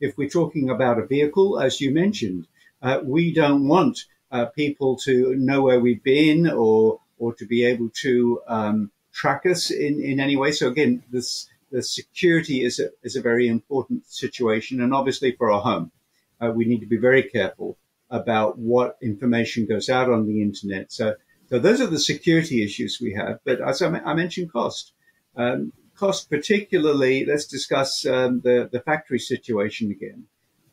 If 0.00 0.16
we're 0.16 0.28
talking 0.28 0.70
about 0.70 0.98
a 0.98 1.06
vehicle, 1.06 1.58
as 1.60 1.80
you 1.80 1.92
mentioned, 1.92 2.46
uh, 2.82 3.00
we 3.02 3.32
don't 3.32 3.66
want 3.66 4.04
uh, 4.30 4.46
people 4.46 4.96
to 4.96 5.34
know 5.36 5.62
where 5.62 5.80
we've 5.80 6.02
been 6.02 6.48
or 6.48 7.00
or 7.18 7.32
to 7.34 7.46
be 7.46 7.64
able 7.64 7.88
to 8.02 8.40
um, 8.46 8.90
track 9.12 9.46
us 9.46 9.70
in, 9.70 10.02
in 10.02 10.20
any 10.20 10.36
way. 10.36 10.52
So 10.52 10.68
again, 10.68 11.02
this 11.10 11.48
the 11.76 11.82
security 11.82 12.64
is 12.64 12.78
a, 12.78 12.88
is 13.02 13.16
a 13.16 13.20
very 13.20 13.46
important 13.46 14.06
situation. 14.06 14.80
And 14.80 14.94
obviously 14.94 15.32
for 15.32 15.52
our 15.52 15.60
home, 15.60 15.92
uh, 16.40 16.50
we 16.50 16.64
need 16.64 16.80
to 16.80 16.86
be 16.86 16.96
very 16.96 17.22
careful 17.22 17.76
about 18.08 18.58
what 18.58 18.96
information 19.02 19.66
goes 19.66 19.90
out 19.90 20.10
on 20.10 20.26
the 20.26 20.40
internet. 20.40 20.90
So, 20.90 21.16
so 21.50 21.58
those 21.58 21.82
are 21.82 21.86
the 21.86 21.98
security 21.98 22.64
issues 22.64 22.98
we 22.98 23.12
have. 23.12 23.40
But 23.44 23.60
as 23.60 23.82
I, 23.82 23.88
I 23.88 24.14
mentioned, 24.14 24.50
cost. 24.50 24.92
Um, 25.36 25.74
cost 25.94 26.30
particularly, 26.30 27.26
let's 27.26 27.46
discuss 27.46 28.06
um, 28.06 28.40
the, 28.40 28.70
the 28.72 28.80
factory 28.80 29.18
situation 29.18 29.90
again. 29.90 30.24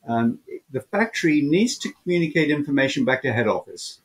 Um, 0.07 0.39
the 0.71 0.85
factory 0.95 1.41
needs 1.41 1.77
to 1.79 1.91
communicate 2.01 2.49
information 2.49 3.03
back 3.03 3.23
to 3.23 3.33
head 3.33 3.49
office. 3.49 3.99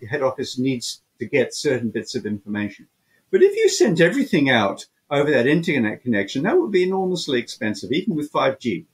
The 0.00 0.06
head 0.08 0.22
office 0.22 0.58
needs 0.58 1.02
to 1.20 1.26
get 1.26 1.54
certain 1.54 1.90
bits 1.90 2.16
of 2.16 2.26
information. 2.26 2.88
But 3.30 3.44
if 3.44 3.54
you 3.54 3.68
send 3.68 4.00
everything 4.00 4.50
out 4.50 4.86
over 5.12 5.30
that 5.30 5.46
internet 5.46 6.02
connection, 6.02 6.42
that 6.42 6.58
would 6.58 6.72
be 6.72 6.82
enormously 6.82 7.38
expensive, 7.38 7.92
even 7.92 8.16
with 8.16 8.32
5G. 8.32 8.86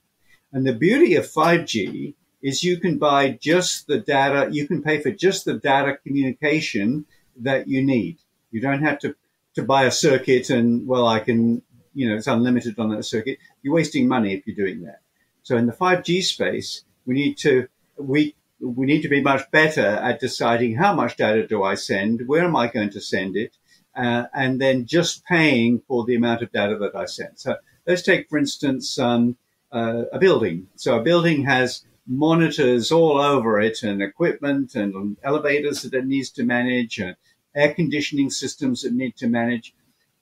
And 0.51 0.67
the 0.67 0.73
beauty 0.73 1.15
of 1.15 1.25
5G 1.25 2.13
is 2.41 2.63
you 2.63 2.77
can 2.77 2.97
buy 2.97 3.31
just 3.31 3.87
the 3.87 3.99
data, 3.99 4.49
you 4.51 4.67
can 4.67 4.83
pay 4.83 4.99
for 4.99 5.11
just 5.11 5.45
the 5.45 5.57
data 5.57 5.97
communication 6.03 7.05
that 7.37 7.69
you 7.69 7.81
need. 7.81 8.17
You 8.51 8.59
don't 8.59 8.83
have 8.83 8.99
to, 8.99 9.15
to 9.55 9.63
buy 9.63 9.85
a 9.85 9.91
circuit 9.91 10.49
and, 10.49 10.85
well, 10.85 11.07
I 11.07 11.19
can, 11.21 11.61
you 11.93 12.09
know, 12.09 12.15
it's 12.15 12.27
unlimited 12.27 12.77
on 12.77 12.89
that 12.89 13.03
circuit. 13.03 13.37
You're 13.61 13.73
wasting 13.73 14.07
money 14.07 14.33
if 14.33 14.45
you're 14.45 14.55
doing 14.55 14.81
that. 14.83 14.99
So 15.43 15.55
in 15.55 15.67
the 15.67 15.73
5G 15.73 16.21
space, 16.23 16.83
we 17.05 17.13
need 17.13 17.37
to, 17.39 17.67
we, 17.97 18.35
we 18.59 18.85
need 18.85 19.03
to 19.03 19.09
be 19.09 19.21
much 19.21 19.49
better 19.51 19.85
at 19.85 20.19
deciding 20.19 20.75
how 20.75 20.93
much 20.93 21.15
data 21.15 21.47
do 21.47 21.63
I 21.63 21.75
send? 21.75 22.27
Where 22.27 22.43
am 22.43 22.57
I 22.57 22.67
going 22.67 22.89
to 22.91 23.01
send 23.01 23.37
it? 23.37 23.55
Uh, 23.99 24.27
and 24.33 24.61
then 24.61 24.85
just 24.85 25.25
paying 25.25 25.81
for 25.85 26.05
the 26.05 26.15
amount 26.15 26.41
of 26.41 26.51
data 26.53 26.77
that 26.77 26.95
I 26.95 27.05
send. 27.05 27.37
So 27.37 27.57
let's 27.85 28.01
take, 28.01 28.29
for 28.29 28.37
instance, 28.37 28.97
um, 28.97 29.35
uh, 29.73 30.03
a 30.13 30.19
building. 30.19 30.67
So 30.77 30.97
a 30.97 31.03
building 31.03 31.43
has 31.43 31.83
monitors 32.07 32.93
all 32.93 33.19
over 33.19 33.59
it 33.59 33.83
and 33.83 34.01
equipment 34.01 34.73
and 34.75 35.17
elevators 35.21 35.81
that 35.81 35.93
it 35.93 36.07
needs 36.07 36.29
to 36.31 36.45
manage 36.45 36.97
and 36.99 37.17
air 37.53 37.73
conditioning 37.73 38.29
systems 38.29 38.83
that 38.83 38.93
need 38.93 39.17
to 39.17 39.27
manage. 39.27 39.73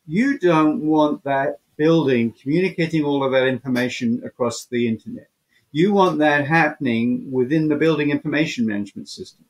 You 0.07 0.39
don't 0.39 0.81
want 0.81 1.24
that 1.25 1.60
building 1.77 2.34
communicating 2.41 3.03
all 3.03 3.24
of 3.24 3.31
that 3.34 3.48
information 3.48 4.24
across 4.25 4.65
the 4.65 4.88
internet. 4.88 5.29
You 5.72 5.93
want 5.93 6.17
that 6.17 6.48
happening 6.48 7.31
within 7.31 7.67
the 7.67 7.75
building 7.75 8.10
information 8.10 8.65
management 8.65 9.07
system 9.07 9.46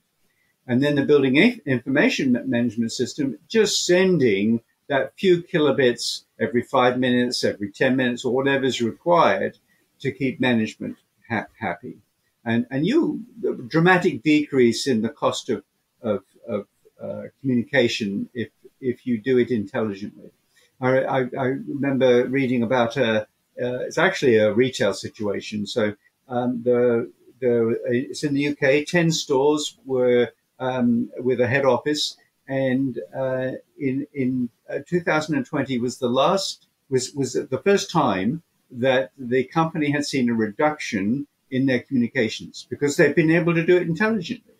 and 0.67 0.83
then 0.83 0.95
the 0.95 1.05
building 1.05 1.38
information 1.65 2.38
management 2.45 2.91
system 2.91 3.38
just 3.47 3.86
sending 3.86 4.62
that 4.88 5.13
few 5.17 5.41
kilobits 5.43 6.24
every 6.39 6.62
five 6.62 7.00
minutes, 7.00 7.43
every 7.43 7.71
10 7.71 7.95
minutes, 7.95 8.25
or 8.25 8.33
whatever 8.33 8.65
is 8.65 8.81
required 8.81 9.57
to 10.00 10.12
keep 10.12 10.39
management 10.39 10.97
ha- 11.29 11.47
happy. 11.59 11.97
And, 12.45 12.65
and 12.69 12.86
you, 12.86 13.24
dramatic 13.67 14.24
decrease 14.24 14.88
in 14.88 15.01
the 15.01 15.09
cost 15.09 15.50
of, 15.50 15.63
of, 16.01 16.24
of 16.47 16.67
uh, 17.01 17.24
communication 17.41 18.29
if, 18.33 18.50
if 18.79 19.05
you 19.05 19.19
do 19.19 19.38
it 19.38 19.51
intelligently. 19.51 20.31
I, 20.79 21.00
I, 21.00 21.19
I 21.38 21.45
remember 21.67 22.27
reading 22.27 22.63
about 22.63 22.95
a, 22.97 23.21
uh, 23.21 23.25
it's 23.57 23.97
actually 23.97 24.38
a 24.38 24.53
retail 24.53 24.93
situation. 24.93 25.65
So 25.65 25.93
um, 26.29 26.62
the, 26.63 27.12
the, 27.41 27.79
it's 27.86 28.24
in 28.24 28.33
the 28.33 28.50
UK, 28.50 28.88
10 28.88 29.12
stores 29.12 29.77
were 29.86 30.31
um, 30.59 31.09
with 31.19 31.39
a 31.39 31.47
head 31.47 31.65
office. 31.65 32.17
And 32.47 32.99
uh, 33.15 33.51
in 33.77 34.07
in 34.13 34.49
uh, 34.69 34.79
2020 34.87 35.79
was 35.79 35.97
the 35.97 36.09
last 36.09 36.67
was 36.89 37.13
was 37.13 37.33
the 37.33 37.61
first 37.63 37.91
time 37.91 38.43
that 38.71 39.11
the 39.17 39.43
company 39.45 39.91
had 39.91 40.05
seen 40.05 40.29
a 40.29 40.33
reduction 40.33 41.27
in 41.49 41.65
their 41.65 41.79
communications 41.79 42.67
because 42.69 42.97
they've 42.97 43.15
been 43.15 43.31
able 43.31 43.53
to 43.53 43.65
do 43.65 43.77
it 43.77 43.83
intelligently. 43.83 44.53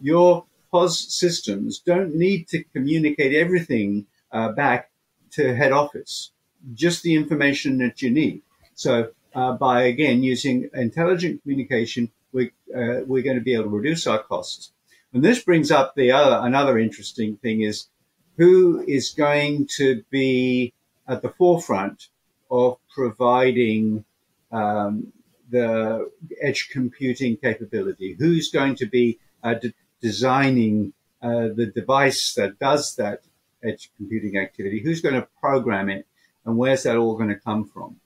Your 0.00 0.44
POS 0.70 1.12
systems 1.12 1.80
don't 1.80 2.14
need 2.14 2.48
to 2.48 2.62
communicate 2.64 3.34
everything 3.34 4.06
uh, 4.32 4.52
back 4.52 4.90
to 5.32 5.54
head 5.54 5.72
office, 5.72 6.30
just 6.74 7.02
the 7.02 7.14
information 7.14 7.78
that 7.78 8.02
you 8.02 8.10
need. 8.10 8.42
So 8.74 9.10
uh, 9.34 9.52
by 9.54 9.82
again 9.82 10.22
using 10.22 10.70
intelligent 10.74 11.42
communication, 11.42 12.10
we, 12.32 12.46
uh, 12.74 13.02
we're 13.06 13.22
going 13.22 13.38
to 13.38 13.42
be 13.42 13.54
able 13.54 13.64
to 13.64 13.70
reduce 13.70 14.06
our 14.06 14.22
costs 14.22 14.72
and 15.12 15.24
this 15.24 15.42
brings 15.42 15.70
up 15.70 15.94
the 15.94 16.12
other, 16.12 16.46
another 16.46 16.78
interesting 16.78 17.36
thing 17.36 17.62
is 17.62 17.88
who 18.36 18.84
is 18.86 19.10
going 19.10 19.68
to 19.76 20.02
be 20.10 20.72
at 21.08 21.22
the 21.22 21.30
forefront 21.30 22.08
of 22.50 22.78
providing 22.94 24.04
um, 24.52 25.12
the 25.50 26.10
edge 26.40 26.68
computing 26.70 27.36
capability? 27.36 28.16
Who's 28.18 28.50
going 28.50 28.76
to 28.76 28.86
be 28.86 29.18
uh, 29.42 29.54
de- 29.54 29.74
designing 30.00 30.92
uh, 31.22 31.48
the 31.54 31.70
device 31.74 32.34
that 32.34 32.58
does 32.58 32.94
that 32.96 33.22
edge 33.62 33.90
computing 33.96 34.38
activity? 34.38 34.80
Who's 34.80 35.00
going 35.00 35.16
to 35.16 35.28
program 35.40 35.88
it? 35.88 36.06
And 36.46 36.56
where's 36.56 36.84
that 36.84 36.96
all 36.96 37.16
going 37.16 37.28
to 37.28 37.36
come 37.36 37.64
from? 37.64 38.00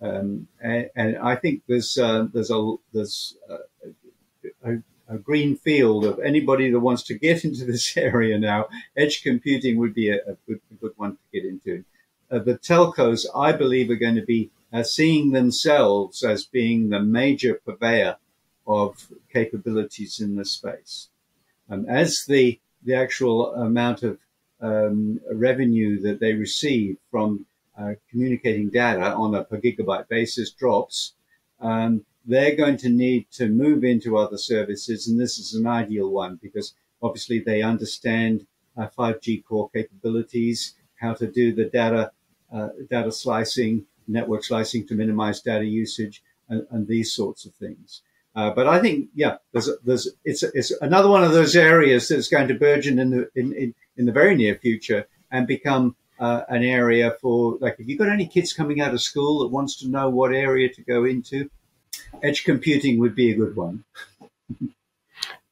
Um, 0.00 0.48
and, 0.60 0.90
and, 0.94 1.18
I 1.18 1.36
think 1.36 1.62
there's 1.66 1.96
uh, 1.96 2.26
there's 2.32 2.50
a 2.50 2.74
there's 2.92 3.36
uh, 3.50 3.88
a, 4.64 4.82
a 5.08 5.18
green 5.18 5.56
field 5.56 6.04
of 6.04 6.18
anybody 6.20 6.70
that 6.70 6.80
wants 6.80 7.02
to 7.04 7.18
get 7.18 7.44
into 7.44 7.64
this 7.64 7.96
area 7.96 8.38
now. 8.38 8.66
Edge 8.96 9.22
computing 9.22 9.78
would 9.78 9.94
be 9.94 10.10
a, 10.10 10.16
a, 10.16 10.36
good, 10.46 10.60
a 10.70 10.74
good, 10.74 10.92
one 10.96 11.12
to 11.12 11.18
get 11.32 11.44
into. 11.44 11.84
Uh, 12.30 12.40
the 12.40 12.58
telcos, 12.58 13.24
I 13.34 13.52
believe, 13.52 13.90
are 13.90 13.96
going 13.96 14.16
to 14.16 14.24
be 14.24 14.50
uh, 14.72 14.82
seeing 14.82 15.32
themselves 15.32 16.24
as 16.24 16.44
being 16.44 16.88
the 16.88 17.00
major 17.00 17.60
purveyor 17.64 18.16
of 18.66 19.08
capabilities 19.32 20.20
in 20.20 20.36
this 20.36 20.52
space. 20.52 21.08
Um, 21.70 21.86
as 21.88 22.24
the 22.26 22.60
the 22.84 22.94
actual 22.94 23.52
amount 23.54 24.02
of 24.04 24.18
um, 24.60 25.20
revenue 25.32 26.00
that 26.02 26.20
they 26.20 26.34
receive 26.34 26.98
from 27.10 27.46
uh, 27.78 27.94
communicating 28.10 28.70
data 28.70 29.12
on 29.14 29.34
a 29.34 29.44
per 29.44 29.58
gigabyte 29.58 30.08
basis 30.08 30.50
drops, 30.50 31.14
um, 31.60 32.04
they're 32.26 32.56
going 32.56 32.76
to 32.78 32.88
need 32.88 33.30
to 33.32 33.48
move 33.48 33.84
into 33.84 34.16
other 34.16 34.36
services. 34.36 35.08
And 35.08 35.18
this 35.18 35.38
is 35.38 35.54
an 35.54 35.66
ideal 35.66 36.10
one 36.10 36.38
because 36.42 36.74
obviously 37.00 37.38
they 37.38 37.62
understand 37.62 38.46
uh, 38.76 38.88
5G 38.98 39.44
core 39.44 39.70
capabilities. 39.70 40.74
how 40.96 41.14
to 41.14 41.26
do 41.26 41.54
the 41.54 41.66
data 41.66 42.10
uh, 42.52 42.68
data 42.90 43.10
slicing, 43.10 43.84
network 44.06 44.44
slicing 44.44 44.86
to 44.86 44.94
minimize 44.94 45.40
data 45.40 45.64
usage, 45.64 46.22
and, 46.48 46.66
and 46.70 46.86
these 46.86 47.12
sorts 47.12 47.44
of 47.44 47.54
things. 47.54 48.02
Uh, 48.34 48.50
but 48.50 48.68
I 48.68 48.80
think, 48.80 49.08
yeah, 49.14 49.36
there's, 49.52 49.70
there's, 49.84 50.08
it's, 50.24 50.42
it's 50.42 50.70
another 50.82 51.08
one 51.08 51.24
of 51.24 51.32
those 51.32 51.56
areas 51.56 52.08
that's 52.08 52.28
going 52.28 52.48
to 52.48 52.54
burgeon 52.54 52.98
in 52.98 53.10
the, 53.10 53.30
in, 53.34 53.52
in, 53.54 53.74
in 53.96 54.06
the 54.06 54.12
very 54.12 54.34
near 54.34 54.54
future 54.56 55.06
and 55.30 55.46
become 55.46 55.96
uh, 56.18 56.42
an 56.48 56.62
area 56.62 57.16
for, 57.20 57.56
like, 57.60 57.76
if 57.78 57.88
you've 57.88 57.98
got 57.98 58.10
any 58.10 58.26
kids 58.26 58.52
coming 58.52 58.80
out 58.80 58.92
of 58.92 59.00
school 59.00 59.40
that 59.40 59.48
wants 59.48 59.76
to 59.78 59.88
know 59.88 60.08
what 60.10 60.34
area 60.34 60.68
to 60.68 60.82
go 60.82 61.04
into, 61.04 61.50
edge 62.22 62.44
computing 62.44 62.98
would 62.98 63.14
be 63.14 63.30
a 63.30 63.36
good 63.36 63.56
one. 63.56 63.84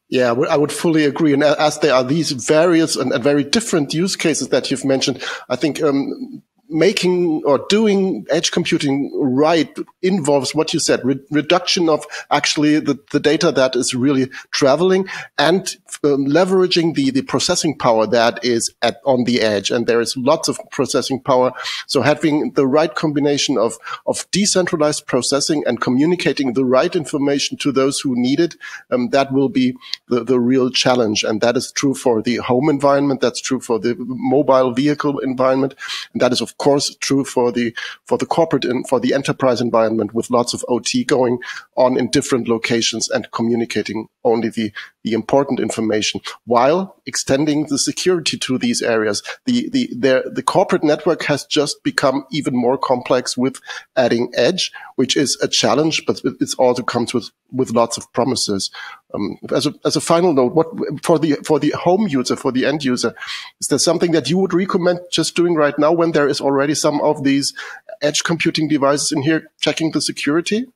Yeah, 0.08 0.32
I 0.32 0.56
would 0.56 0.70
fully 0.70 1.04
agree. 1.04 1.32
And 1.32 1.42
as 1.42 1.78
there 1.80 1.94
are 1.94 2.04
these 2.04 2.30
various 2.30 2.94
and, 2.94 3.12
very 3.22 3.42
different 3.42 3.94
use 3.94 4.16
cases 4.16 4.48
that 4.50 4.70
you've 4.70 4.84
mentioned, 4.84 5.22
I 5.48 5.56
think 5.56 5.82
um, 5.82 6.42
making 6.68 7.42
or 7.44 7.66
doing 7.68 8.26
edge 8.30 8.50
computing 8.50 9.10
right 9.14 9.76
involves 10.02 10.54
what 10.54 10.72
you 10.72 10.80
said, 10.80 11.04
re- 11.04 11.20
reduction 11.30 11.88
of 11.88 12.04
actually 12.30 12.80
the, 12.80 12.98
the 13.12 13.20
data 13.20 13.52
that 13.52 13.76
is 13.76 13.94
really 13.94 14.26
traveling 14.50 15.08
and 15.38 15.76
um, 16.02 16.26
leveraging 16.26 16.94
the, 16.94 17.10
the 17.10 17.22
processing 17.22 17.76
power 17.76 18.06
that 18.06 18.44
is 18.44 18.72
at, 18.82 19.00
on 19.04 19.24
the 19.24 19.40
edge. 19.40 19.70
And 19.70 19.86
there 19.86 20.00
is 20.00 20.16
lots 20.16 20.48
of 20.48 20.58
processing 20.70 21.20
power. 21.20 21.52
So 21.86 22.02
having 22.02 22.52
the 22.52 22.66
right 22.66 22.94
combination 22.94 23.58
of, 23.58 23.78
of 24.06 24.26
decentralized 24.30 25.06
processing 25.06 25.64
and 25.66 25.80
communicating 25.80 26.54
the 26.54 26.64
right 26.64 26.94
information 26.94 27.56
to 27.58 27.72
those 27.72 28.00
who 28.00 28.14
need 28.16 28.40
it, 28.40 28.56
um, 28.90 29.10
that 29.10 29.32
will 29.32 29.48
be 29.48 29.74
the, 30.08 30.24
the 30.24 30.40
real 30.40 30.70
challenge. 30.70 31.24
And 31.24 31.40
that 31.40 31.56
is 31.56 31.72
true 31.72 31.94
for 31.94 32.22
the 32.22 32.36
home 32.36 32.68
environment. 32.68 33.20
That's 33.20 33.40
true 33.40 33.60
for 33.60 33.78
the 33.78 33.94
mobile 33.98 34.72
vehicle 34.72 35.18
environment. 35.18 35.74
And 36.12 36.20
that 36.20 36.32
is, 36.32 36.40
of 36.40 36.58
course, 36.58 36.94
true 36.96 37.24
for 37.24 37.52
the 37.52 37.74
for 38.04 38.18
the 38.18 38.26
corporate 38.26 38.64
and 38.64 38.86
for 38.88 39.00
the 39.00 39.14
enterprise 39.14 39.60
environment 39.60 40.14
with 40.14 40.30
lots 40.30 40.54
of 40.54 40.64
OT 40.68 41.04
going 41.04 41.38
on 41.76 41.98
in 41.98 42.10
different 42.10 42.48
locations 42.48 43.08
and 43.08 43.30
communicating 43.30 44.08
only 44.24 44.48
the 44.48 44.72
the 45.04 45.12
important 45.12 45.60
information 45.60 46.20
while 46.46 46.96
extending 47.06 47.66
the 47.66 47.78
security 47.78 48.38
to 48.38 48.58
these 48.58 48.82
areas. 48.82 49.22
The 49.44 49.68
the 49.68 49.88
the, 49.94 50.30
the 50.34 50.42
corporate 50.42 50.82
network 50.82 51.22
has 51.24 51.44
just 51.44 51.84
become 51.84 52.24
even 52.32 52.56
more 52.56 52.78
complex 52.78 53.36
with 53.36 53.60
adding 53.96 54.32
edge, 54.34 54.72
which 54.96 55.16
is 55.16 55.38
a 55.42 55.48
challenge, 55.48 56.04
but 56.06 56.20
it 56.24 56.54
also 56.58 56.82
comes 56.82 57.14
with 57.14 57.30
with 57.52 57.70
lots 57.70 57.96
of 57.96 58.10
promises. 58.12 58.70
Um, 59.12 59.38
as 59.54 59.66
a 59.66 59.74
as 59.84 59.94
a 59.94 60.00
final 60.00 60.32
note, 60.32 60.54
what 60.54 60.68
for 61.02 61.18
the 61.18 61.34
for 61.44 61.60
the 61.60 61.70
home 61.70 62.08
user, 62.08 62.34
for 62.34 62.50
the 62.50 62.64
end 62.64 62.82
user, 62.82 63.14
is 63.60 63.68
there 63.68 63.78
something 63.78 64.12
that 64.12 64.30
you 64.30 64.38
would 64.38 64.54
recommend 64.54 65.00
just 65.12 65.36
doing 65.36 65.54
right 65.54 65.78
now 65.78 65.92
when 65.92 66.12
there 66.12 66.28
is 66.28 66.40
already 66.40 66.74
some 66.74 67.00
of 67.02 67.22
these 67.22 67.54
edge 68.00 68.24
computing 68.24 68.68
devices 68.68 69.12
in 69.12 69.22
here 69.22 69.50
checking 69.60 69.92
the 69.92 70.00
security? 70.00 70.66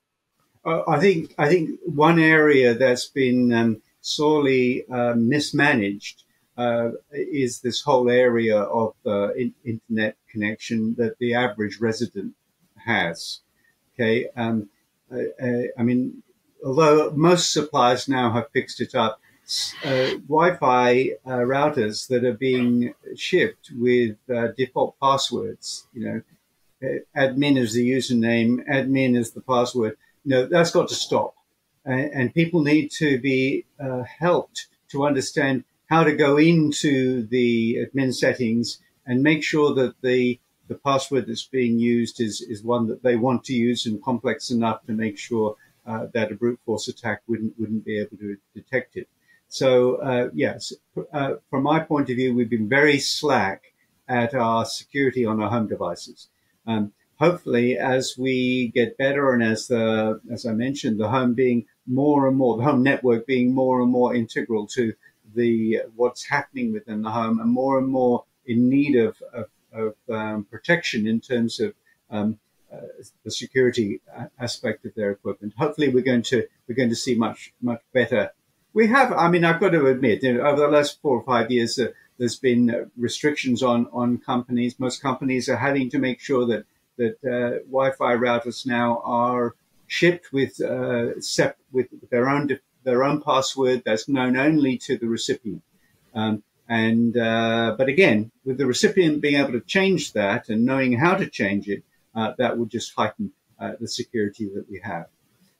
Uh, 0.64 0.82
I 0.86 1.00
think 1.00 1.34
I 1.38 1.48
think 1.48 1.80
one 1.86 2.18
area 2.18 2.74
that's 2.74 3.06
been 3.06 3.52
um, 3.52 3.82
sorely 4.08 4.88
uh, 4.88 5.14
mismanaged 5.16 6.24
uh, 6.56 6.90
is 7.12 7.60
this 7.60 7.82
whole 7.82 8.10
area 8.10 8.58
of 8.58 8.94
uh, 9.06 9.32
in- 9.34 9.54
internet 9.64 10.16
connection 10.28 10.94
that 10.98 11.18
the 11.18 11.34
average 11.34 11.78
resident 11.80 12.34
has. 12.76 13.40
Okay, 13.94 14.26
um, 14.36 14.68
I 15.10 15.82
mean 15.82 16.22
although 16.64 17.10
most 17.10 17.52
suppliers 17.52 18.08
now 18.08 18.32
have 18.32 18.50
fixed 18.50 18.80
it 18.80 18.94
up, 18.94 19.20
uh, 19.84 20.10
Wi-Fi 20.28 21.10
uh, 21.24 21.30
routers 21.30 22.06
that 22.08 22.24
are 22.24 22.34
being 22.34 22.94
shipped 23.16 23.70
with 23.74 24.16
uh, 24.28 24.48
default 24.56 24.94
passwords, 25.00 25.86
you 25.94 26.04
know, 26.04 26.20
admin 27.16 27.56
is 27.56 27.72
the 27.72 27.90
username, 27.90 28.66
admin 28.68 29.16
is 29.16 29.30
the 29.30 29.40
password. 29.40 29.96
No, 30.24 30.46
that's 30.46 30.70
got 30.70 30.88
to 30.88 30.94
stop. 30.94 31.34
And, 31.88 32.12
and 32.12 32.34
people 32.34 32.62
need 32.62 32.90
to 33.02 33.18
be 33.18 33.64
uh, 33.80 34.02
helped 34.02 34.66
to 34.90 35.04
understand 35.04 35.64
how 35.86 36.04
to 36.04 36.14
go 36.14 36.36
into 36.36 37.26
the 37.26 37.78
admin 37.84 38.14
settings 38.14 38.78
and 39.06 39.22
make 39.22 39.42
sure 39.42 39.74
that 39.74 39.94
the 40.02 40.38
the 40.68 40.74
password 40.74 41.26
that's 41.26 41.46
being 41.46 41.78
used 41.78 42.20
is, 42.20 42.42
is 42.42 42.62
one 42.62 42.86
that 42.88 43.02
they 43.02 43.16
want 43.16 43.42
to 43.42 43.54
use 43.54 43.86
and 43.86 44.02
complex 44.02 44.50
enough 44.50 44.84
to 44.84 44.92
make 44.92 45.16
sure 45.16 45.56
uh, 45.86 46.06
that 46.12 46.30
a 46.30 46.34
brute 46.34 46.60
force 46.66 46.88
attack 46.88 47.22
wouldn't 47.26 47.54
wouldn't 47.58 47.86
be 47.86 47.98
able 47.98 48.18
to 48.18 48.36
detect 48.54 48.96
it. 48.96 49.08
So 49.48 49.94
uh, 49.96 50.28
yes, 50.34 50.74
uh, 51.10 51.36
from 51.48 51.62
my 51.62 51.80
point 51.80 52.10
of 52.10 52.16
view, 52.16 52.34
we've 52.34 52.50
been 52.50 52.68
very 52.68 52.98
slack 52.98 53.72
at 54.06 54.34
our 54.34 54.66
security 54.66 55.24
on 55.24 55.40
our 55.42 55.48
home 55.48 55.68
devices. 55.68 56.28
Um, 56.66 56.92
hopefully, 57.16 57.78
as 57.78 58.16
we 58.18 58.70
get 58.74 58.98
better 58.98 59.32
and 59.32 59.42
as 59.42 59.68
the 59.68 60.20
as 60.30 60.44
I 60.44 60.52
mentioned, 60.52 61.00
the 61.00 61.08
home 61.08 61.32
being 61.32 61.64
more 61.88 62.28
and 62.28 62.36
more 62.36 62.56
the 62.56 62.64
home 62.64 62.82
network 62.82 63.26
being 63.26 63.54
more 63.54 63.80
and 63.80 63.90
more 63.90 64.14
integral 64.14 64.66
to 64.66 64.92
the 65.34 65.82
what's 65.96 66.24
happening 66.28 66.72
within 66.72 67.02
the 67.02 67.10
home 67.10 67.40
and 67.40 67.50
more 67.50 67.78
and 67.78 67.88
more 67.88 68.24
in 68.46 68.68
need 68.68 68.96
of, 68.96 69.16
of, 69.32 69.46
of 69.72 69.94
um, 70.10 70.44
protection 70.44 71.06
in 71.06 71.20
terms 71.20 71.60
of 71.60 71.74
um, 72.10 72.38
uh, 72.72 72.80
the 73.24 73.30
security 73.30 74.00
aspect 74.38 74.84
of 74.84 74.94
their 74.94 75.10
equipment. 75.10 75.54
Hopefully, 75.56 75.88
we're 75.88 76.02
going 76.02 76.22
to 76.22 76.46
we're 76.66 76.74
going 76.74 76.90
to 76.90 76.96
see 76.96 77.14
much 77.14 77.52
much 77.62 77.80
better. 77.92 78.30
We 78.74 78.86
have, 78.88 79.12
I 79.12 79.28
mean, 79.30 79.44
I've 79.44 79.60
got 79.60 79.70
to 79.70 79.86
admit, 79.86 80.22
you 80.22 80.34
know, 80.34 80.42
over 80.42 80.60
the 80.60 80.68
last 80.68 81.00
four 81.00 81.16
or 81.16 81.24
five 81.24 81.50
years, 81.50 81.78
uh, 81.78 81.88
there's 82.18 82.36
been 82.36 82.90
restrictions 82.96 83.62
on 83.62 83.88
on 83.92 84.18
companies. 84.18 84.78
Most 84.78 85.00
companies 85.00 85.48
are 85.48 85.56
having 85.56 85.88
to 85.90 85.98
make 85.98 86.20
sure 86.20 86.46
that 86.46 86.64
that 86.98 87.16
uh, 87.24 87.64
Wi-Fi 87.70 88.16
routers 88.16 88.66
now 88.66 89.00
are 89.04 89.54
shipped 89.88 90.32
with 90.32 90.60
uh, 90.60 91.20
sep- 91.20 91.58
with 91.72 91.88
their 92.10 92.28
own 92.28 92.48
their 92.84 93.02
own 93.02 93.20
password 93.20 93.82
that's 93.84 94.08
known 94.08 94.36
only 94.36 94.78
to 94.78 94.96
the 94.96 95.08
recipient. 95.08 95.62
Um, 96.14 96.44
and 96.68 97.16
uh, 97.16 97.74
but 97.76 97.88
again, 97.88 98.30
with 98.44 98.58
the 98.58 98.66
recipient 98.66 99.20
being 99.20 99.40
able 99.40 99.52
to 99.52 99.60
change 99.60 100.12
that 100.12 100.48
and 100.48 100.64
knowing 100.64 100.92
how 100.92 101.14
to 101.14 101.28
change 101.28 101.68
it, 101.68 101.82
uh, 102.14 102.34
that 102.38 102.56
would 102.56 102.70
just 102.70 102.94
heighten 102.94 103.32
uh, 103.58 103.72
the 103.80 103.88
security 103.88 104.48
that 104.54 104.70
we 104.70 104.80
have. 104.84 105.06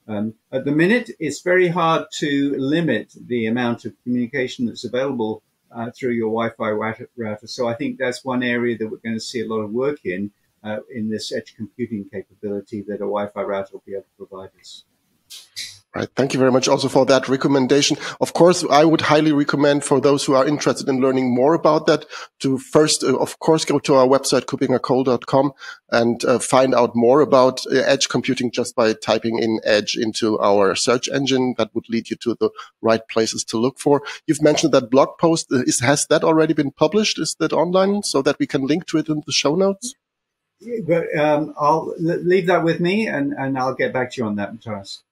Um, 0.06 0.34
at 0.52 0.64
the 0.64 0.72
minute, 0.72 1.10
it's 1.18 1.40
very 1.42 1.68
hard 1.68 2.06
to 2.18 2.54
limit 2.56 3.12
the 3.26 3.46
amount 3.46 3.84
of 3.84 3.94
communication 4.02 4.66
that's 4.66 4.84
available 4.84 5.42
uh, 5.70 5.90
through 5.90 6.12
your 6.12 6.30
Wi-Fi 6.30 6.70
router. 7.16 7.46
So 7.46 7.68
I 7.68 7.74
think 7.74 7.98
that's 7.98 8.24
one 8.24 8.42
area 8.42 8.76
that 8.78 8.88
we're 8.88 8.98
going 8.98 9.16
to 9.16 9.20
see 9.20 9.40
a 9.40 9.48
lot 9.48 9.60
of 9.60 9.70
work 9.70 10.04
in, 10.04 10.30
uh, 10.62 10.78
in 10.94 11.10
this 11.10 11.32
edge 11.32 11.54
computing 11.56 12.08
capability 12.10 12.82
that 12.82 12.96
a 12.96 13.08
Wi-Fi 13.08 13.42
router 13.42 13.70
will 13.72 13.82
be 13.86 13.92
able 13.92 14.02
to 14.02 14.26
provide 14.26 14.50
us. 14.60 14.84
Right. 15.94 16.08
Thank 16.14 16.34
you 16.34 16.38
very 16.38 16.52
much 16.52 16.68
also 16.68 16.86
for 16.88 17.06
that 17.06 17.30
recommendation. 17.30 17.96
Of 18.20 18.34
course, 18.34 18.62
I 18.70 18.84
would 18.84 19.00
highly 19.00 19.32
recommend 19.32 19.84
for 19.84 20.02
those 20.02 20.22
who 20.22 20.34
are 20.34 20.46
interested 20.46 20.86
in 20.86 21.00
learning 21.00 21.34
more 21.34 21.54
about 21.54 21.86
that 21.86 22.04
to 22.40 22.58
first, 22.58 23.02
uh, 23.02 23.16
of 23.16 23.38
course, 23.38 23.64
go 23.64 23.78
to 23.78 23.94
our 23.94 24.06
website, 24.06 24.44
kuppingercole.com 24.44 25.52
and 25.90 26.22
uh, 26.26 26.38
find 26.40 26.74
out 26.74 26.94
more 26.94 27.22
about 27.22 27.66
uh, 27.66 27.78
edge 27.78 28.10
computing 28.10 28.50
just 28.50 28.76
by 28.76 28.92
typing 28.92 29.38
in 29.38 29.60
edge 29.64 29.96
into 29.96 30.38
our 30.40 30.74
search 30.74 31.08
engine. 31.08 31.54
That 31.56 31.74
would 31.74 31.88
lead 31.88 32.10
you 32.10 32.16
to 32.16 32.36
the 32.38 32.50
right 32.82 33.06
places 33.08 33.42
to 33.44 33.56
look 33.56 33.78
for. 33.78 34.02
You've 34.26 34.42
mentioned 34.42 34.74
that 34.74 34.90
blog 34.90 35.16
post. 35.18 35.50
Uh, 35.50 35.62
is, 35.62 35.80
has 35.80 36.06
that 36.08 36.22
already 36.22 36.52
been 36.52 36.70
published? 36.70 37.18
Is 37.18 37.34
that 37.40 37.54
online 37.54 38.02
so 38.02 38.20
that 38.20 38.38
we 38.38 38.46
can 38.46 38.66
link 38.66 38.86
to 38.88 38.98
it 38.98 39.08
in 39.08 39.22
the 39.24 39.32
show 39.32 39.54
notes? 39.54 39.94
But 40.86 41.16
um, 41.16 41.54
I'll 41.58 41.94
leave 41.98 42.46
that 42.48 42.64
with 42.64 42.80
me 42.80 43.06
and, 43.06 43.32
and 43.32 43.58
I'll 43.58 43.74
get 43.74 43.92
back 43.92 44.12
to 44.12 44.20
you 44.20 44.26
on 44.26 44.36
that, 44.36 44.52
Matthias. 44.52 45.02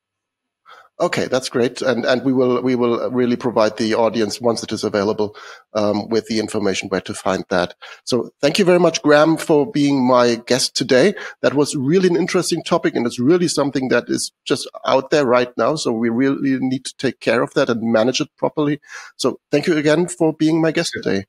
Okay, 0.98 1.26
that's 1.26 1.50
great, 1.50 1.82
and 1.82 2.06
and 2.06 2.24
we 2.24 2.32
will 2.32 2.62
we 2.62 2.74
will 2.74 3.10
really 3.10 3.36
provide 3.36 3.76
the 3.76 3.94
audience 3.94 4.40
once 4.40 4.62
it 4.62 4.72
is 4.72 4.82
available 4.82 5.36
um, 5.74 6.08
with 6.08 6.24
the 6.26 6.38
information 6.38 6.88
where 6.88 7.02
to 7.02 7.12
find 7.12 7.44
that. 7.50 7.74
So 8.04 8.30
thank 8.40 8.58
you 8.58 8.64
very 8.64 8.78
much, 8.78 9.02
Graham, 9.02 9.36
for 9.36 9.70
being 9.70 10.02
my 10.02 10.36
guest 10.46 10.74
today. 10.74 11.14
That 11.42 11.52
was 11.52 11.76
really 11.76 12.08
an 12.08 12.16
interesting 12.16 12.62
topic, 12.62 12.96
and 12.96 13.06
it's 13.06 13.18
really 13.18 13.46
something 13.46 13.88
that 13.88 14.04
is 14.08 14.32
just 14.46 14.70
out 14.86 15.10
there 15.10 15.26
right 15.26 15.52
now. 15.58 15.76
So 15.76 15.92
we 15.92 16.08
really 16.08 16.58
need 16.60 16.86
to 16.86 16.96
take 16.96 17.20
care 17.20 17.42
of 17.42 17.52
that 17.52 17.68
and 17.68 17.92
manage 17.92 18.22
it 18.22 18.34
properly. 18.38 18.80
So 19.16 19.38
thank 19.50 19.66
you 19.66 19.76
again 19.76 20.08
for 20.08 20.32
being 20.32 20.62
my 20.62 20.70
guest 20.70 20.92
today. 20.94 21.26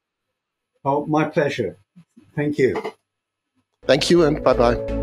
Oh, 0.85 1.05
my 1.07 1.25
pleasure. 1.25 1.77
Thank 2.37 2.57
you. 2.57 2.93
Thank 3.87 4.09
you, 4.09 4.23
and 4.25 4.43
bye 4.43 4.53
bye. 4.53 4.96